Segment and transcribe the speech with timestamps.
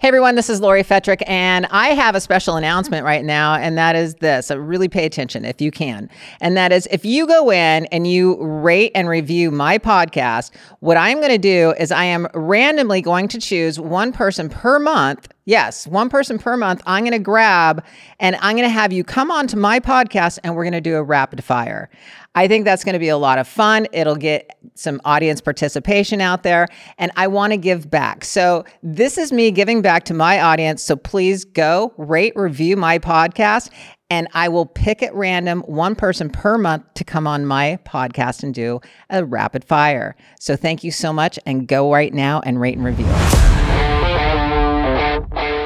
[0.00, 3.76] Hey everyone, this is Lori Fetrick, and I have a special announcement right now, and
[3.76, 4.46] that is this.
[4.46, 6.08] So really pay attention if you can.
[6.40, 10.96] And that is if you go in and you rate and review my podcast, what
[10.96, 15.28] I'm going to do is I am randomly going to choose one person per month.
[15.44, 16.80] Yes, one person per month.
[16.86, 17.84] I'm going to grab
[18.20, 20.80] and I'm going to have you come on to my podcast and we're going to
[20.80, 21.90] do a rapid fire.
[22.34, 23.88] I think that's going to be a lot of fun.
[23.92, 28.24] It'll get some audience participation out there, and I want to give back.
[28.24, 30.82] So, this is me giving back to my audience.
[30.82, 33.70] So, please go rate, review my podcast,
[34.10, 38.44] and I will pick at random one person per month to come on my podcast
[38.44, 40.14] and do a rapid fire.
[40.38, 43.59] So, thank you so much, and go right now and rate and review.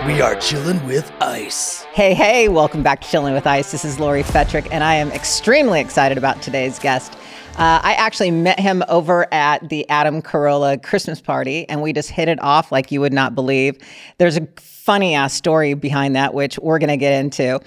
[0.06, 1.84] We are chilling with ice.
[1.94, 3.72] Hey, hey, welcome back to Chilling with Ice.
[3.72, 7.14] This is Lori Fetrick, and I am extremely excited about today's guest.
[7.56, 12.10] Uh, I actually met him over at the Adam Carolla Christmas party, and we just
[12.10, 13.78] hit it off like you would not believe.
[14.18, 17.58] There's a funny ass story behind that, which we're going to get into.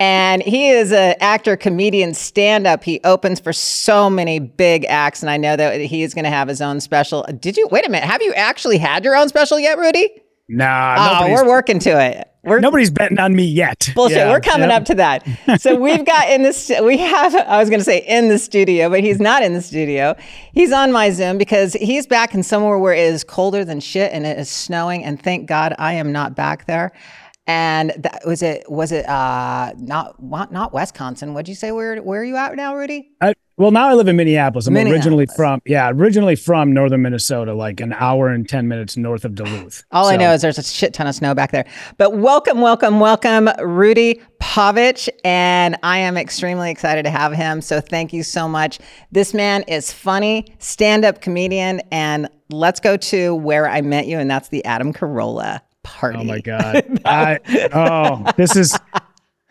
[0.00, 2.82] And he is an actor, comedian, stand up.
[2.82, 6.30] He opens for so many big acts, and I know that he is going to
[6.30, 7.24] have his own special.
[7.38, 10.23] Did you, wait a minute, have you actually had your own special yet, Rudy?
[10.48, 12.28] Nah, oh, we're working to it.
[12.44, 13.90] We're, nobody's betting on me yet.
[13.94, 14.18] Bullshit.
[14.18, 14.82] Yeah, we're coming yep.
[14.82, 15.60] up to that.
[15.60, 18.90] So we've got in this, we have, I was going to say in the studio,
[18.90, 20.14] but he's not in the studio.
[20.52, 24.12] He's on my Zoom because he's back in somewhere where it is colder than shit
[24.12, 25.02] and it is snowing.
[25.04, 26.92] And thank God I am not back there.
[27.46, 28.70] And that was it.
[28.70, 31.34] Was it uh, not not Wisconsin?
[31.34, 31.72] What'd you say?
[31.72, 33.10] Where where are you at now, Rudy?
[33.20, 34.66] I, well, now I live in Minneapolis.
[34.66, 35.04] I'm Minneapolis.
[35.04, 39.34] originally from yeah, originally from northern Minnesota, like an hour and ten minutes north of
[39.34, 39.84] Duluth.
[39.92, 40.10] All so.
[40.10, 41.64] I know is there's a shit ton of snow back there.
[41.96, 47.60] But welcome, welcome, welcome, Rudy Pavich, and I am extremely excited to have him.
[47.60, 48.80] So thank you so much.
[49.12, 54.30] This man is funny, stand-up comedian, and let's go to where I met you, and
[54.30, 56.18] that's the Adam Carolla party.
[56.18, 57.00] Oh my god!
[57.04, 57.38] I,
[57.72, 58.76] oh, this is.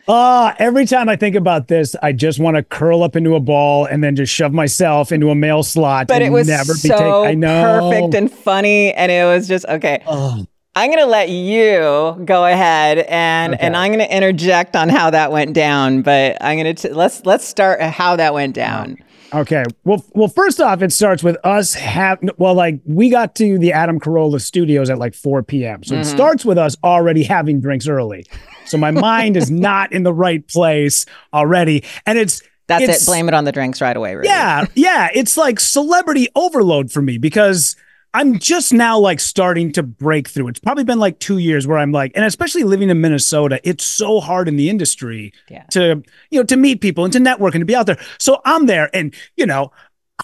[0.06, 3.40] Oh, every time I think about this, I just want to curl up into a
[3.40, 6.08] ball and then just shove myself into a mail slot.
[6.08, 7.90] But it was never so be take- I know.
[7.90, 10.02] perfect and funny, and it was just okay.
[10.06, 10.44] Oh.
[10.76, 13.64] I'm going to let you go ahead and okay.
[13.64, 16.02] and I'm going to interject on how that went down.
[16.02, 18.98] But I'm going to let's let's start how that went down.
[19.34, 19.64] Okay.
[19.84, 23.72] Well, well, first off, it starts with us have well, like we got to the
[23.72, 25.82] Adam Carolla Studios at like 4 p.m.
[25.82, 26.02] So mm-hmm.
[26.02, 28.26] it starts with us already having drinks early.
[28.66, 33.06] So my mind is not in the right place already, and it's that's it's, it.
[33.06, 34.14] Blame it on the drinks right away.
[34.14, 34.28] Really.
[34.28, 35.08] Yeah, yeah.
[35.12, 37.76] It's like celebrity overload for me because
[38.14, 40.46] I'm just now like starting to break through.
[40.46, 43.84] It's probably been like two years where I'm like, and especially living in Minnesota, it's
[43.84, 45.64] so hard in the industry yeah.
[45.72, 47.98] to, you know, to meet people and to network and to be out there.
[48.20, 49.72] So I'm there and, you know,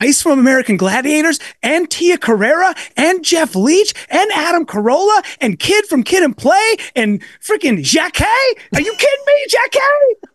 [0.00, 5.84] Ice from American Gladiators and Tia Carrere and Jeff Leach and Adam Carolla and Kid
[5.86, 8.24] from Kid and Play and freaking Jackie.
[8.24, 9.78] Are you kidding me, Jackie?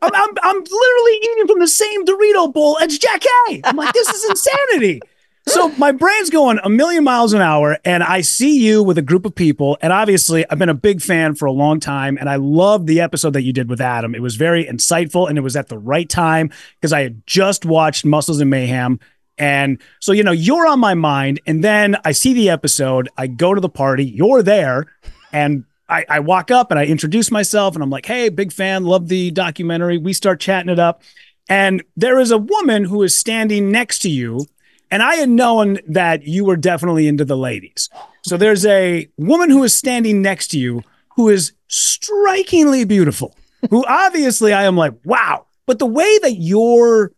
[0.01, 3.61] I'm, I'm, I'm literally eating from the same Dorito bowl as Jackie.
[3.63, 4.99] I'm like, this is insanity
[5.47, 9.01] so my brain's going a million miles an hour, and I see you with a
[9.01, 9.77] group of people.
[9.81, 13.01] And obviously, I've been a big fan for a long time, and I love the
[13.01, 14.15] episode that you did with Adam.
[14.15, 17.65] It was very insightful, and it was at the right time because I had just
[17.65, 18.99] watched Muscles and Mayhem.
[19.37, 21.41] And so, you know, you're on my mind.
[21.45, 24.85] And then I see the episode, I go to the party, you're there,
[25.31, 28.85] and I, I walk up and I introduce myself, and I'm like, hey, big fan,
[28.85, 29.97] love the documentary.
[29.97, 31.03] We start chatting it up.
[31.47, 34.47] And there is a woman who is standing next to you
[34.91, 37.89] and I had known that you were definitely into the ladies.
[38.23, 40.81] So there's a woman who is standing next to you
[41.15, 43.35] who is strikingly beautiful,
[43.69, 45.45] who obviously I am like, wow.
[45.65, 47.11] But the way that your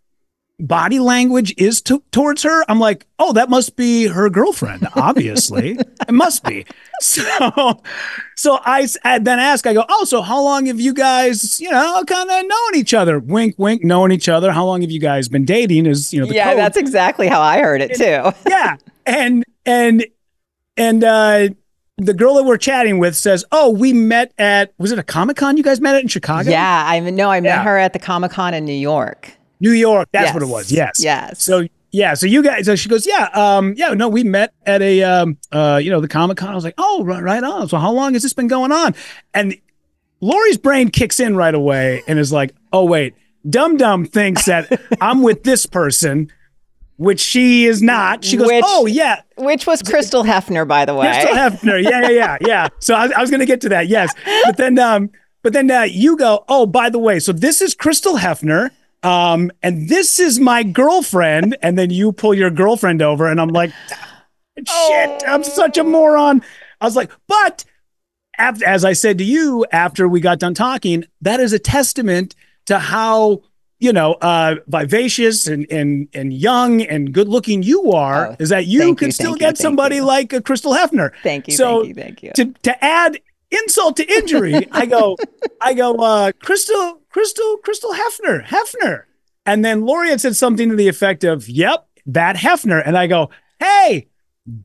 [0.59, 4.87] body language is to, towards her, I'm like, oh, that must be her girlfriend.
[4.95, 5.71] Obviously,
[6.07, 6.65] it must be.
[6.99, 7.81] So,
[8.35, 11.69] so I, I then ask, I go, oh, so how long have you guys, you
[11.69, 13.19] know, kind of known each other?
[13.19, 14.51] Wink, wink, knowing each other.
[14.51, 15.85] How long have you guys been dating?
[15.85, 16.57] Is you know, yeah, code.
[16.57, 18.31] that's exactly how I heard it too.
[18.49, 20.05] yeah, and and
[20.75, 21.49] and uh
[21.99, 25.37] the girl that we're chatting with says, "Oh, we met at was it a Comic
[25.37, 25.57] Con?
[25.57, 27.63] You guys met it in Chicago?" Yeah, I no, I met yeah.
[27.63, 29.36] her at the Comic Con in New York.
[29.59, 30.09] New York.
[30.11, 30.33] That's yes.
[30.33, 30.71] what it was.
[30.71, 30.99] Yes.
[30.99, 31.43] Yes.
[31.43, 32.65] So yeah, so you guys.
[32.65, 36.01] So she goes, yeah, um, yeah, no, we met at a, um, uh, you know,
[36.01, 36.49] the Comic Con.
[36.49, 37.67] I was like, oh, right, right on.
[37.69, 38.93] So how long has this been going on?
[39.33, 39.55] And
[40.19, 43.15] Lori's brain kicks in right away and is like, oh wait,
[43.49, 46.31] Dum Dum thinks that I'm with this person,
[46.97, 48.23] which she is not.
[48.23, 51.11] She goes, Which- "Oh yeah, Which was Crystal Hefner, by the way.
[51.11, 51.83] Crystal Hefner.
[51.83, 52.67] Yeah, yeah, yeah, yeah.
[52.79, 53.87] So I, I was going to get to that.
[53.87, 54.13] Yes,
[54.45, 55.11] but then, um,
[55.43, 56.43] but then uh, you go.
[56.49, 58.71] Oh, by the way, so this is Crystal Hefner,
[59.03, 63.49] um, and this is my girlfriend, and then you pull your girlfriend over, and I'm
[63.49, 63.71] like,
[64.57, 66.41] shit, I'm such a moron.
[66.81, 67.65] I was like, but
[68.37, 72.35] as I said to you after we got done talking, that is a testament
[72.67, 73.41] to how
[73.79, 78.49] you know uh vivacious and and and young and good looking you are Oh, is
[78.49, 80.05] that you can you, still thank you, get somebody you.
[80.05, 82.31] like a crystal hefner Thank you, so thank you, thank you.
[82.33, 83.19] to to add
[83.51, 85.15] insult to injury i go
[85.61, 89.03] i go uh crystal crystal crystal hefner hefner
[89.45, 93.07] and then lori had said something to the effect of yep that hefner and i
[93.07, 93.29] go
[93.59, 94.07] hey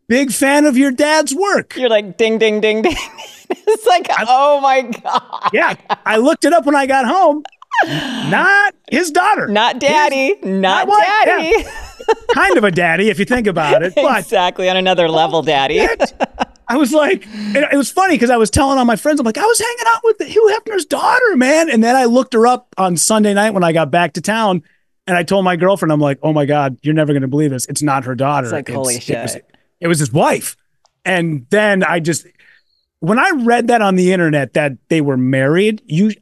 [0.08, 2.94] big fan of your dad's work You're like ding, ding, ding, ding.
[3.50, 5.50] it's like, oh my God.
[5.52, 5.74] yeah
[6.04, 7.42] i looked it up when i got home
[7.84, 10.36] not his daughter Not daddy.
[10.42, 11.02] Not what?
[11.24, 11.64] daddy.
[12.34, 14.68] kind of a daddy if you think about it but exactly.
[14.68, 15.88] On another level, daddy.
[16.72, 19.36] I was like, it, was funny because I was telling all my friends, I'm like,
[19.36, 21.68] I was hanging out with Hugh Hefner's daughter, man.
[21.68, 24.62] And then I looked her up on Sunday night when I got back to town,
[25.06, 27.66] and I told my girlfriend, I'm like, oh my god, you're never gonna believe this.
[27.66, 28.46] It's not her daughter.
[28.46, 29.50] It's like, holy It was, shit.
[29.80, 30.56] it was his wife.
[31.04, 32.26] And then I just,
[33.00, 36.12] when I read that on the internet that they were married, you,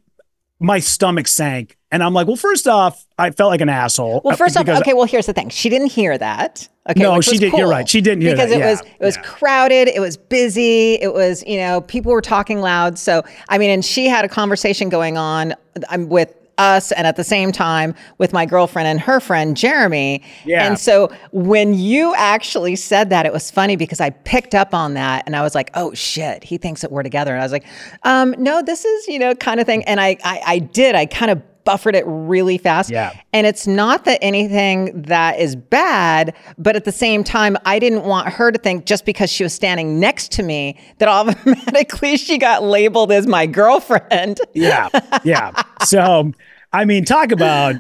[0.59, 4.21] my stomach sank, and I'm like, well, first off, I felt like an asshole.
[4.25, 4.95] Well, uh, first off, okay.
[4.95, 5.49] Well, here's the thing.
[5.49, 6.69] She didn't hear that.
[6.89, 7.03] Okay.
[7.03, 7.89] No, she did- you're right.
[7.89, 8.61] She didn't hear because that.
[8.61, 9.23] it was it was yeah.
[9.23, 9.89] crowded.
[9.89, 10.95] It was busy.
[10.95, 12.99] It was you know people were talking loud.
[12.99, 15.55] So I mean, and she had a conversation going on
[15.89, 20.23] um, with us, and at the same time with my girlfriend and her friend Jeremy.
[20.45, 20.67] Yeah.
[20.67, 24.95] And so when you actually said that, it was funny because I picked up on
[24.95, 27.53] that, and I was like, oh shit, he thinks that we're together, and I was
[27.53, 27.67] like,
[28.05, 30.95] um, no, this is you know kind of thing, and I I, I did.
[30.95, 32.91] I kind of buffered it really fast.
[32.91, 33.13] Yeah.
[33.33, 38.05] And it's not that anything that is bad, but at the same time, I didn't
[38.05, 42.39] want her to think just because she was standing next to me that automatically she
[42.39, 44.41] got labeled as my girlfriend.
[44.55, 44.89] Yeah,
[45.25, 45.53] yeah.
[45.87, 46.33] So,
[46.73, 47.75] I mean, talk about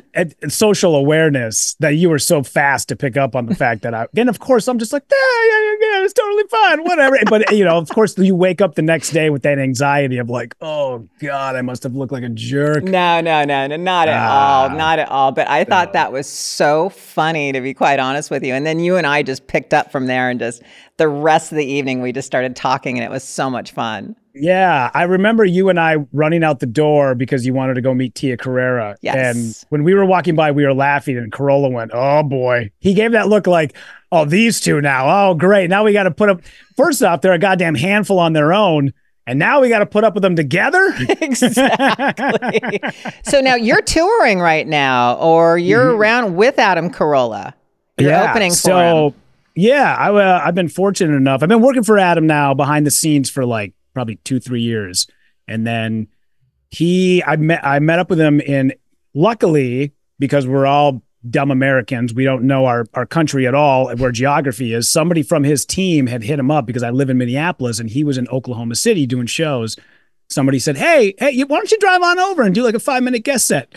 [0.48, 4.08] social awareness that you were so fast to pick up on the fact that I,
[4.16, 5.16] and of course, I'm just like, yeah,
[5.48, 7.16] yeah, yeah, it's totally fine, whatever.
[7.28, 10.28] But, you know, of course, you wake up the next day with that anxiety of
[10.28, 12.82] like, oh God, I must have looked like a jerk.
[12.82, 14.62] No, no, no, no, not at Ah.
[14.62, 14.70] all.
[14.76, 15.30] Not at all.
[15.30, 18.54] But I thought that was so funny, to be quite honest with you.
[18.54, 20.62] And then you and I just picked up from there and just
[20.96, 24.16] the rest of the evening, we just started talking and it was so much fun.
[24.34, 27.94] Yeah, I remember you and I running out the door because you wanted to go
[27.94, 28.96] meet Tia Carrere.
[29.02, 29.16] Yes.
[29.36, 32.94] And when we were walking by, we were laughing, and Carolla went, "Oh boy!" He
[32.94, 33.76] gave that look like,
[34.12, 35.30] "Oh, these two now.
[35.30, 35.68] Oh, great!
[35.68, 36.42] Now we got to put up."
[36.76, 38.92] First off, they're a goddamn handful on their own,
[39.26, 40.94] and now we got to put up with them together.
[41.08, 42.80] exactly.
[43.24, 47.54] so now you're touring right now, or you're around with Adam Carolla.
[47.98, 49.14] You're opening for so, him.
[49.56, 51.42] yeah, I, uh, I've been fortunate enough.
[51.42, 55.06] I've been working for Adam now behind the scenes for like probably two, three years,
[55.48, 56.08] and then
[56.70, 58.72] he, I met, I met up with him in.
[59.12, 64.12] Luckily, because we're all dumb Americans, we don't know our our country at all, where
[64.12, 64.88] geography is.
[64.88, 68.04] Somebody from his team had hit him up because I live in Minneapolis and he
[68.04, 69.76] was in Oklahoma City doing shows.
[70.28, 72.78] Somebody said, "Hey, hey, you- why don't you drive on over and do like a
[72.80, 73.74] five minute guest set?"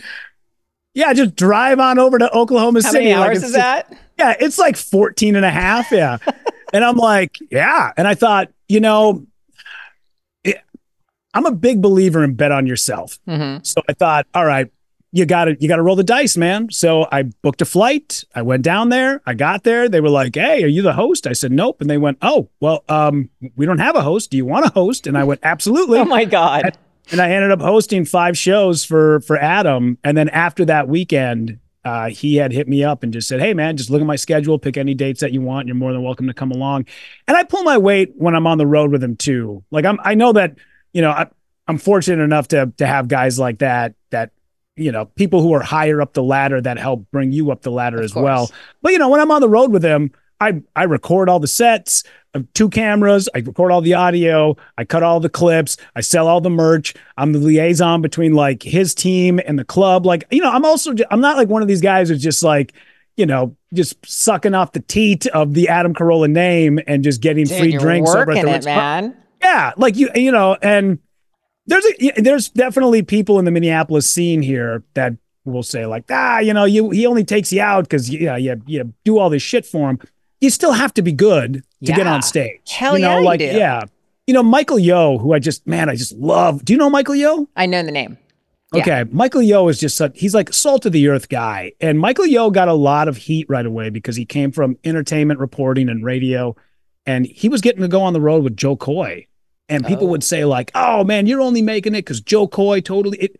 [0.94, 3.06] Yeah, just drive on over to Oklahoma How City.
[3.06, 3.92] many like hours it's is that?
[4.16, 5.90] yeah, it's like 14 and a half.
[5.90, 6.18] Yeah.
[6.72, 7.90] and I'm like, yeah.
[7.96, 9.26] And I thought, you know,
[11.34, 13.18] I'm a big believer in bet on yourself.
[13.28, 13.64] Mhm.
[13.66, 14.70] So I thought, all right,
[15.12, 16.68] you got to you got to roll the dice, man.
[16.70, 18.24] So I booked a flight.
[18.34, 19.20] I went down there.
[19.26, 19.88] I got there.
[19.88, 22.48] They were like, "Hey, are you the host?" I said, "Nope." And they went, "Oh,
[22.60, 24.30] well, um, we don't have a host.
[24.30, 26.76] Do you want a host?" And I went, "Absolutely." Oh my God.
[27.12, 29.98] and I ended up hosting five shows for for Adam.
[30.02, 33.54] And then after that weekend, uh, he had hit me up and just said, "Hey,
[33.54, 35.68] man, just look at my schedule, pick any dates that you want.
[35.68, 36.86] You're more than welcome to come along."
[37.28, 39.62] And I pull my weight when I'm on the road with him too.
[39.70, 40.56] Like I'm, I know that
[40.94, 41.26] you know I,
[41.68, 44.30] I'm fortunate enough to to have guys like that that
[44.76, 47.70] you know people who are higher up the ladder that help bring you up the
[47.70, 48.24] ladder as course.
[48.24, 48.50] well.
[48.80, 51.48] But you know when I'm on the road with him, I I record all the
[51.48, 52.04] sets.
[52.34, 53.28] I two cameras.
[53.34, 54.56] I record all the audio.
[54.76, 55.76] I cut all the clips.
[55.94, 56.94] I sell all the merch.
[57.16, 60.06] I'm the liaison between like his team and the club.
[60.06, 62.72] Like you know, I'm also I'm not like one of these guys who's just like
[63.16, 67.46] you know just sucking off the teat of the Adam Carolla name and just getting
[67.46, 69.16] Dude, free drinks over at the it, man.
[69.44, 70.98] Yeah, like you, you know, and
[71.66, 76.38] there's a there's definitely people in the Minneapolis scene here that will say like, ah,
[76.38, 79.30] you know, you he only takes you out because you know, you you do all
[79.30, 79.98] this shit for him.
[80.40, 82.70] You still have to be good to get on stage.
[82.70, 83.46] Hell you know, yeah, you like do.
[83.46, 83.82] yeah,
[84.26, 86.64] you know, Michael Yo, who I just man, I just love.
[86.64, 87.48] Do you know Michael Yo?
[87.56, 88.18] I know the name.
[88.72, 88.82] Yeah.
[88.82, 92.26] Okay, Michael Yo is just such, he's like salt of the earth guy, and Michael
[92.26, 96.04] Yo got a lot of heat right away because he came from entertainment reporting and
[96.04, 96.56] radio,
[97.06, 99.26] and he was getting to go on the road with Jo Koy,
[99.68, 100.10] and people Oh.
[100.10, 103.36] would say like, "Oh man, you're only making it because Jo Koy totally." It,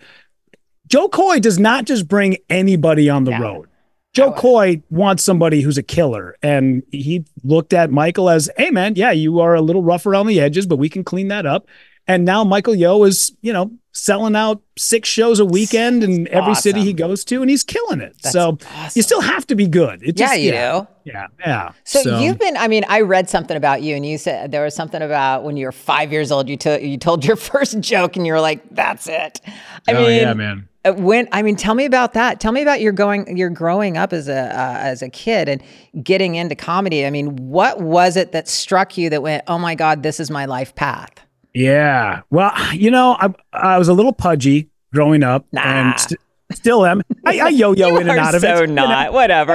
[0.88, 3.38] Jo Koy does not just bring anybody on the No.
[3.38, 3.68] road.
[4.14, 8.94] Jo Koy wants somebody who's a killer, and he looked at Michael as, "Hey man,
[8.96, 11.66] yeah, you are a little rough around the edges, but we can clean that up."
[12.06, 16.54] And now Michael Yo is, you know, selling out six shows a weekend in every
[16.54, 18.14] city he goes to, and he's killing it.
[18.22, 18.98] That's so awesome.
[18.98, 20.02] you still have to be good.
[20.02, 20.88] It yeah, just, you yeah, do.
[21.04, 21.72] Yeah, yeah.
[21.84, 24.74] So, you've been, I mean, I read something about you and you said there was
[24.74, 28.16] something about when you were five years old, you, to, you told your first joke
[28.16, 29.40] and you were like, that's it.
[29.88, 30.68] I oh mean, yeah, man.
[30.84, 32.40] uh, when, I mean, tell me about that.
[32.40, 35.62] Tell me about your going, your growing up as a, uh, as a kid and
[36.02, 37.06] getting into comedy.
[37.06, 40.30] I mean, what was it that struck you that went, oh my God, this is
[40.30, 41.12] my life path?
[41.54, 42.22] Yeah.
[42.30, 45.62] Well, you know, I, I was a little pudgy growing up, Nah.
[45.62, 46.20] and st-
[46.52, 47.02] still am.
[47.24, 48.68] I, I yo-yo in and out of so it.
[48.68, 48.86] you know?
[48.88, 49.52] not, whatever.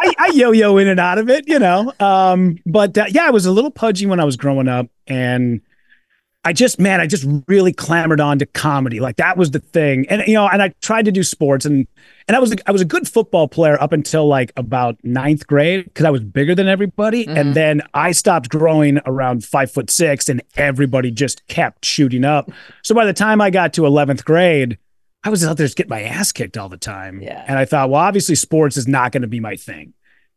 [0.00, 1.92] I, I yo-yo in and out of it, you know.
[2.00, 5.60] Um, but uh, yeah, I was a little pudgy when I was growing up, and
[6.42, 8.98] I just, man, I just really clamored on to comedy.
[8.98, 11.86] Like that was the thing, and you know, and I tried to do sports, and
[12.28, 15.84] and I was I was a good football player up until like about ninth grade
[15.84, 17.52] because I was bigger than everybody, and mm-hmm.
[17.52, 22.50] then I stopped growing around five foot six, and everybody just kept shooting up.
[22.82, 24.78] So by the time I got to eleventh grade.
[25.22, 27.20] I was out there just getting my ass kicked all the time.
[27.20, 27.44] Yeah.
[27.46, 29.92] And I thought, well, obviously sports is not going to be my thing.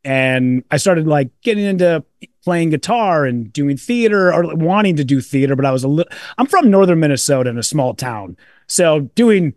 [0.05, 2.03] And I started like getting into
[2.43, 6.12] playing guitar and doing theater or wanting to do theater, but I was a little,
[6.38, 8.36] I'm from northern Minnesota in a small town.
[8.67, 9.53] So doing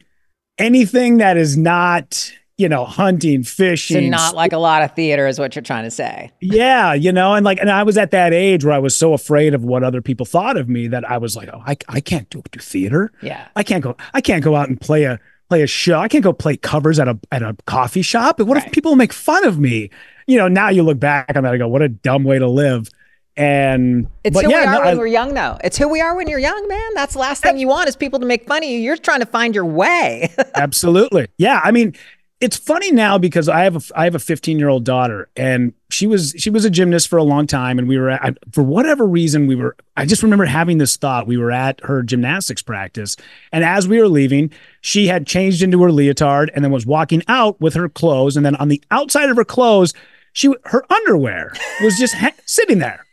[0.58, 5.26] anything that is not, you know, hunting, So fishing, not like a lot of theater
[5.26, 6.30] is what you're trying to say.
[6.40, 9.12] yeah, you know, and like, and I was at that age where I was so
[9.12, 12.00] afraid of what other people thought of me that I was like, oh, I, I
[12.00, 13.12] can't do, do theater.
[13.20, 13.48] Yeah.
[13.56, 13.96] I can't go.
[14.14, 15.98] I can't go out and play a play a show.
[15.98, 18.40] I can't go play covers at a at a coffee shop.
[18.40, 19.90] What if people make fun of me?
[20.26, 22.48] You know, now you look back on that and go, what a dumb way to
[22.48, 22.88] live.
[23.36, 25.58] And It's but who yeah, we are no, when I- we're young, though.
[25.62, 26.94] It's who we are when you're young, man.
[26.94, 28.78] That's the last thing you want is people to make fun of you.
[28.78, 30.32] You're trying to find your way.
[30.54, 31.28] Absolutely.
[31.36, 31.60] Yeah.
[31.62, 31.94] I mean,
[32.40, 35.72] it's funny now because I have a I have a 15 year old daughter, and
[35.90, 38.62] she was she was a gymnast for a long time, and we were at, for
[38.62, 39.74] whatever reason we were.
[39.96, 41.26] I just remember having this thought.
[41.26, 43.16] We were at her gymnastics practice,
[43.52, 44.52] and as we were leaving,
[44.82, 48.44] she had changed into her leotard and then was walking out with her clothes, and
[48.44, 49.94] then on the outside of her clothes,
[50.36, 51.52] she her underwear
[51.82, 53.04] was just ha- sitting there,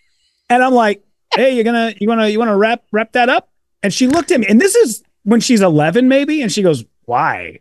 [0.49, 1.03] and I'm like,
[1.33, 3.49] "Hey, you're gonna you wanna you wanna wrap wrap that up?"
[3.81, 6.83] And she looked at me, and this is when she's 11, maybe, and she goes,
[7.05, 7.59] "Why?"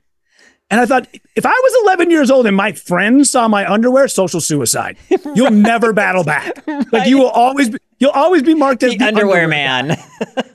[0.69, 4.09] And I thought, if I was 11 years old and my friends saw my underwear,
[4.09, 4.97] social suicide.
[5.35, 6.67] You'll never battle back.
[6.91, 9.99] Like you will always, be, you'll always be marked as the underwear man.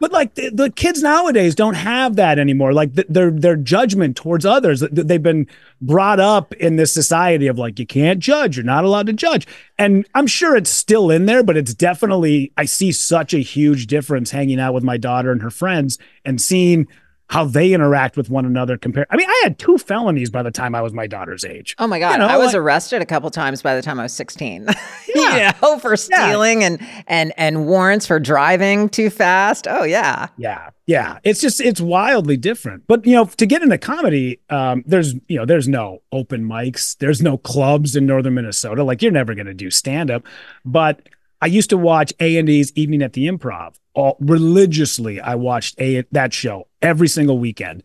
[0.00, 2.72] But like the, the kids nowadays don't have that anymore.
[2.72, 5.46] Like th- their their judgment towards others, they've been
[5.80, 9.46] brought up in this society of like you can't judge, you're not allowed to judge.
[9.78, 13.86] And I'm sure it's still in there, but it's definitely I see such a huge
[13.86, 16.88] difference hanging out with my daughter and her friends and seeing
[17.28, 19.06] how they interact with one another compared.
[19.10, 21.74] I mean, I had two felonies by the time I was my daughter's age.
[21.78, 22.12] Oh my God.
[22.12, 24.66] You know, I was like- arrested a couple times by the time I was 16.
[25.14, 25.54] Yeah.
[25.54, 29.66] you know, for stealing and, and, and warrants for driving too fast.
[29.66, 30.28] Oh, yeah.
[30.36, 31.20] Yeah, yeah.
[31.24, 32.86] It's just it's wildly different.
[32.86, 36.98] But you know, to get into comedy, um, there's you know, there's no open mics,
[36.98, 38.84] there's no clubs in northern Minnesota.
[38.84, 40.24] Like you're never gonna do stand up.
[40.66, 41.00] But
[41.40, 43.76] I used to watch A and E's Evening at the Improv.
[43.94, 47.82] All religiously, I watched a that show every single weekend.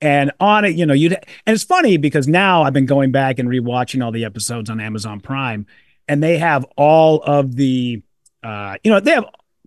[0.00, 3.38] And on it, you know, you'd and it's funny because now I've been going back
[3.38, 5.66] and rewatching all the episodes on Amazon Prime,
[6.08, 8.02] and they have all of the
[8.42, 9.24] uh, you know, they have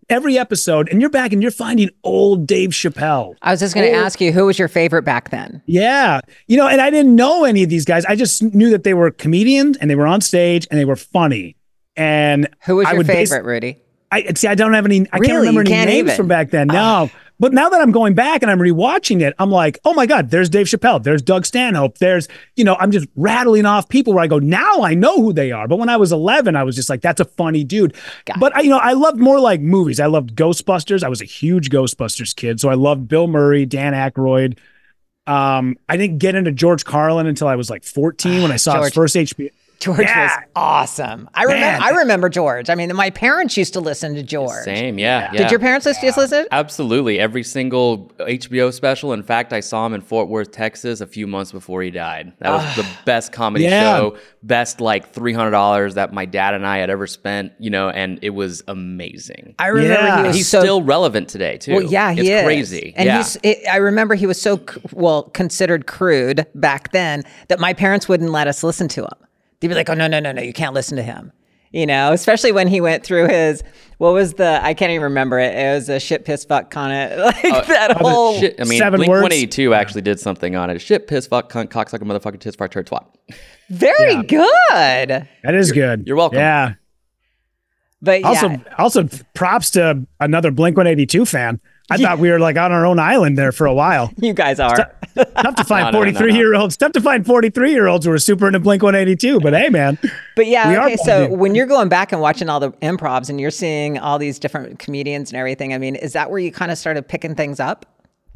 [0.09, 3.35] every episode, and you're back and you're finding old Dave Chappelle.
[3.41, 5.61] I was just going to ask you, who was your favorite back then?
[5.65, 6.21] Yeah.
[6.47, 8.05] You know, and I didn't know any of these guys.
[8.05, 10.95] I just knew that they were comedians and they were on stage and they were
[10.95, 11.55] funny.
[11.97, 13.79] And Who was I your favorite, Rudy?
[14.11, 14.47] I see.
[14.47, 15.01] I don't have any.
[15.11, 15.27] I Really?
[15.27, 16.15] can't remember You any can't names even?
[16.15, 16.67] from back then.
[16.67, 20.05] No, but now that I'm going back and I'm rewatching it, I'm like, oh my
[20.05, 24.13] god, there's Dave Chappelle, there's Doug Stanhope, there's you know, I'm just rattling off people
[24.13, 25.67] where I go, now I know who they are.
[25.67, 27.95] But when I was 11, I was just like, that's a funny dude.
[28.25, 29.99] Got but I, you know, I loved more like movies.
[29.99, 31.03] I loved Ghostbusters.
[31.03, 34.57] I was a huge Ghostbusters kid, so I loved Bill Murray, Dan Aykroyd.
[35.27, 38.81] Um, I didn't get into George Carlin until I was like 14 when I saw
[38.81, 40.23] his first HBO George Yeah.
[40.23, 41.29] was awesome.
[41.35, 41.83] I remember.
[41.85, 42.69] I remember George.
[42.69, 44.63] I mean, my parents used to listen to George.
[44.63, 45.29] Same, yeah.
[45.31, 45.49] Did yeah.
[45.51, 46.03] your parents listen?
[46.03, 46.47] Just listen?
[46.51, 47.19] Absolutely.
[47.19, 49.13] Every single HBO special.
[49.13, 52.33] In fact, I saw him in Fort Worth, Texas a few months before he died.
[52.39, 53.97] That was the best comedy Yeah.
[53.97, 58.17] show, best like $300 that my dad and I had ever spent, you know, and
[58.23, 59.53] it was amazing.
[59.59, 60.05] I remember Yeah.
[60.05, 61.73] he And was he's so still relevant today, too.
[61.73, 62.93] Well, yeah, he it's is crazy.
[62.97, 63.17] and yeah.
[63.17, 63.37] he's.
[63.43, 68.09] It, I remember he was so c- well considered crude back then that my parents
[68.09, 69.09] wouldn't let us listen to him.
[69.59, 71.31] They'd be like, "Oh no, no, no, no, you can't listen to him."
[71.71, 73.61] You know, especially when he went through his
[73.97, 75.53] what was the I can't even remember it.
[75.53, 77.11] It was a shit piss fuck cunt.
[77.11, 78.39] of like oh, that whole.
[78.39, 79.23] Shit, I mean, Seven Blink words?
[79.23, 80.79] 182 actually did something on it.
[80.79, 83.05] Shit, piss, fuck, cunt, cocksucker, motherfucker, tis, fart, turd, twat.
[83.69, 84.47] Very good.
[85.09, 86.07] That is good.
[86.07, 86.39] You're welcome.
[86.39, 86.75] Yeah.
[88.01, 91.59] But yeah, Also, also props to another Blink 182 fan.
[91.89, 94.11] I thought we were like on our own island there for a while.
[94.17, 94.93] you guys are.
[95.17, 96.77] Tough to find No, no, no, 43 year olds.
[96.77, 99.39] Tough to find 43 year olds who are super into Blink 182.
[99.39, 99.97] But hey, man,
[100.35, 100.97] But yeah, okay.
[100.97, 101.39] So bonding.
[101.39, 104.79] when you're going back and watching all the improvs and you're seeing all these different
[104.79, 107.85] comedians and everything, I mean, is that where you kind of started picking things up?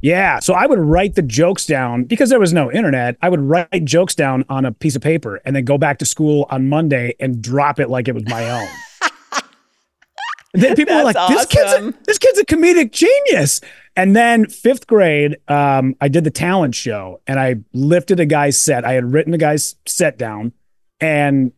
[0.01, 0.39] Yeah.
[0.39, 3.17] So I would write the jokes down because there was no internet.
[3.21, 6.05] I would write jokes down on a piece of paper and then go back to
[6.05, 8.67] school on Monday and drop it like it was my own.
[10.53, 13.61] And then people were like, "This kid's a, this kid's a comedic genius."
[13.95, 18.57] And then fifth grade, um, I did the talent show and I lifted a guy's
[18.57, 18.85] set.
[18.85, 20.53] I had written a guy's set down,
[20.99, 21.51] and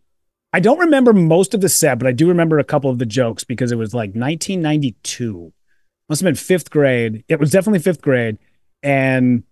[0.52, 3.06] I don't remember most of the set, but I do remember a couple of the
[3.06, 5.52] jokes because it was like 1992.
[6.10, 7.24] Must have been fifth grade.
[7.28, 8.38] It was definitely fifth grade.
[8.84, 9.44] And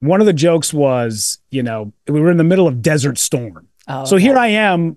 [0.00, 3.68] one of the jokes was, you know, we were in the middle of Desert Storm.
[3.88, 4.96] Oh, So here I am,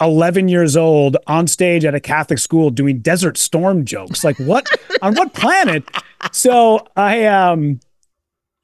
[0.00, 4.24] 11 years old, on stage at a Catholic school doing Desert Storm jokes.
[4.24, 4.68] Like what
[5.02, 5.84] on what planet?
[6.32, 7.80] So I um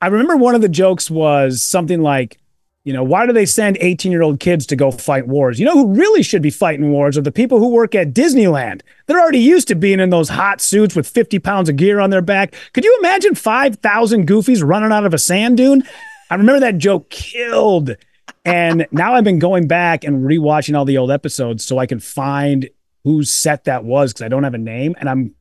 [0.01, 2.39] I remember one of the jokes was something like,
[2.85, 5.59] you know, why do they send 18-year-old kids to go fight wars?
[5.59, 8.83] You know who really should be fighting wars are the people who work at Disneyland.
[9.07, 12.11] They're already used to being in those hot suits with 50 pounds of gear on
[12.11, 12.55] their back.
[12.75, 15.83] Could you imagine 5,000 goofies running out of a sand dune?
[16.31, 17.97] I remember that joke killed.
[18.45, 21.99] And now I've been going back and rewatching all the old episodes so I can
[21.99, 22.69] find
[23.05, 24.95] whose set that was because I don't have a name.
[24.99, 25.35] And I'm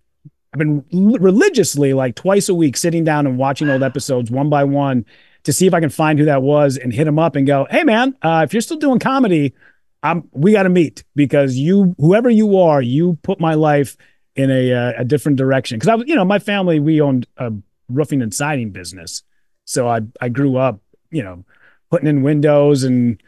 [0.54, 4.64] I've been religiously like twice a week sitting down and watching old episodes one by
[4.64, 5.06] one
[5.44, 7.66] to see if I can find who that was and hit him up and go,
[7.70, 9.54] "Hey man, uh, if you're still doing comedy,
[10.04, 13.98] um, we got to meet because you, whoever you are, you put my life
[14.36, 17.26] in a uh, a different direction." Because I was, you know, my family we owned
[17.38, 17.52] a
[17.90, 19.24] roofing and siding business,
[19.66, 21.44] so I I grew up, you know,
[21.94, 23.22] putting in windows and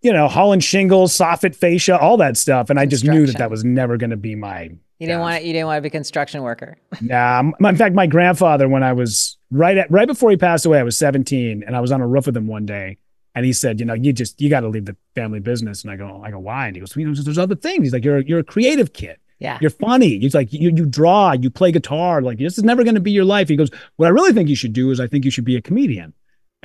[0.00, 3.50] you know hauling shingles, soffit fascia, all that stuff, and I just knew that that
[3.50, 5.88] was never going to be my You didn't want to, you didn't want to be
[5.88, 6.78] a construction worker.
[7.00, 10.78] Nah, in fact, my grandfather, when I was right at right before he passed away,
[10.78, 12.98] I was 17, and I was on a roof with him one day,
[13.34, 15.90] and he said, "You know, you just you got to leave the family business." And
[15.90, 18.04] I go, "I go, why?" And he goes, "You know, there's other things." He's like,
[18.04, 19.16] "You're you're a creative kid.
[19.40, 19.58] Yeah.
[19.60, 20.20] You're funny.
[20.20, 22.22] He's like, you you draw, you play guitar.
[22.22, 24.48] Like this is never going to be your life." He goes, "What I really think
[24.48, 26.14] you should do is I think you should be a comedian."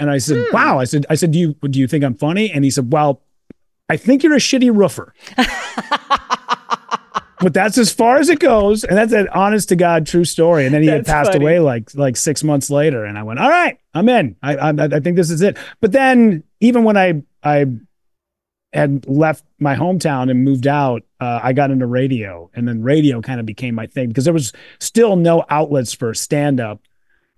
[0.01, 2.51] And I said, "Wow." I said, "I said, do you do you think I'm funny?"
[2.51, 3.21] And he said, "Well,
[3.87, 5.13] I think you're a shitty roofer."
[7.39, 10.65] but that's as far as it goes, and that's an honest to god true story.
[10.65, 11.45] And then he had passed funny.
[11.45, 14.35] away like like six months later, and I went, "All right, I'm in.
[14.41, 17.67] I I, I think this is it." But then even when I I
[18.73, 23.21] had left my hometown and moved out, uh, I got into radio, and then radio
[23.21, 26.81] kind of became my thing because there was still no outlets for stand up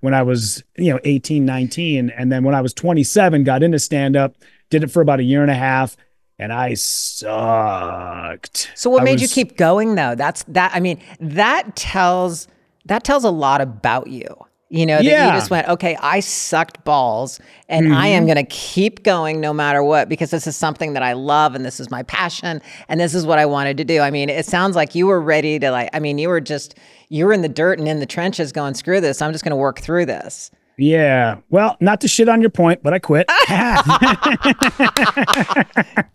[0.04, 2.10] when I was, you know, 18, 19.
[2.10, 4.36] And then when I was 27, got into stand up,
[4.70, 5.96] did it for about a year and a half,
[6.38, 8.70] and I sucked.
[8.76, 10.14] So what I made you keep going though?
[10.14, 12.50] That's that I mean, that tells
[12.84, 14.26] that tells a lot about you.
[14.74, 15.28] You know, that Yeah.
[15.28, 15.36] Mm-hmm.
[15.36, 19.54] you just went, okay, I sucked balls and I am going to keep going no
[19.54, 22.60] matter what because this is something that I love and this is my passion
[22.90, 24.00] and this is what I wanted to do.
[24.00, 26.76] I mean, it sounds like you were ready to like I mean, you were just
[27.10, 29.22] you were in the dirt and in the trenches going, screw this.
[29.22, 30.50] I'm just going to work through this.
[30.78, 31.38] Yeah.
[31.50, 33.30] Well, not to shit on your point, but I quit.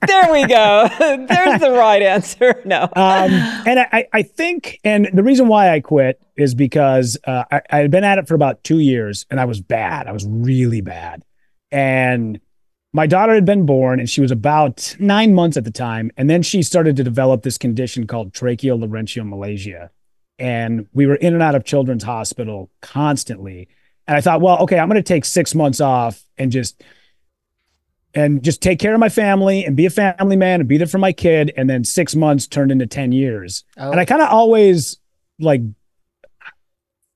[0.07, 0.88] There we go.
[0.99, 2.62] There's the right answer.
[2.64, 2.85] No.
[2.85, 3.31] um,
[3.66, 7.77] and I, I- think, and the reason why I quit is because uh, I, I
[7.79, 10.07] had been at it for about two years and I was bad.
[10.07, 11.25] I was really bad.
[11.71, 12.40] And
[12.92, 16.11] my daughter had been born and she was about nine months at the time.
[16.16, 19.90] And then she started to develop this condition called tracheolaryngeomalacia.
[20.38, 23.68] And we were in and out of children's hospital constantly.
[24.09, 26.83] And I thought, well, okay, I'm going to take six months off and just
[28.14, 30.87] and just take care of my family and be a family man and be there
[30.87, 31.53] for my kid.
[31.59, 33.64] And then six months turned into 10 years.
[33.77, 33.90] Oh.
[33.90, 34.97] And I kind of always
[35.38, 35.61] like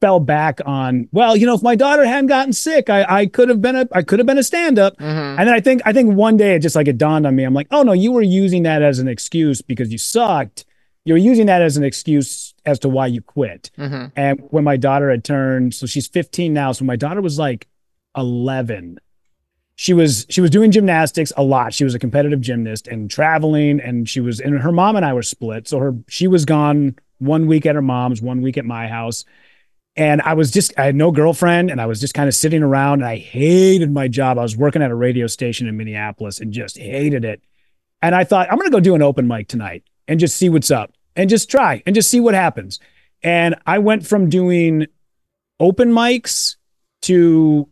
[0.02, 3.48] fell back on, well, you know, if my daughter hadn't gotten sick, I, I could
[3.48, 4.98] have been a I could have been a stand-up.
[4.98, 5.38] Mhm.
[5.38, 7.44] And then I think I think one day it just like it dawned on me.
[7.44, 10.66] I'm like, oh no, you were using that as an excuse because you sucked.
[11.04, 13.70] You were using that as an excuse as to why you quit.
[13.76, 14.12] Mhm.
[14.14, 16.72] And when my daughter had turned, so she's 15 now.
[16.72, 17.66] So my daughter was like
[18.16, 18.98] 11.
[19.74, 21.74] She was she was doing gymnastics a lot.
[21.74, 25.12] She was a competitive gymnast and traveling, and she was and her mom and I
[25.12, 25.66] were split.
[25.66, 29.24] So her she was gone one week at her mom's, one week at my house.
[29.96, 32.62] And I was just I had no girlfriend, and I was just kind of sitting
[32.62, 33.00] around.
[33.00, 34.38] And I hated my job.
[34.38, 37.42] I was working at a radio station in Minneapolis and just hated it.
[38.02, 40.70] And I thought I'm gonna go do an open mic tonight and just see what's
[40.70, 42.78] up and just try and just see what happens.
[43.22, 44.86] And I went from doing
[45.60, 46.56] open mics
[47.02, 47.68] to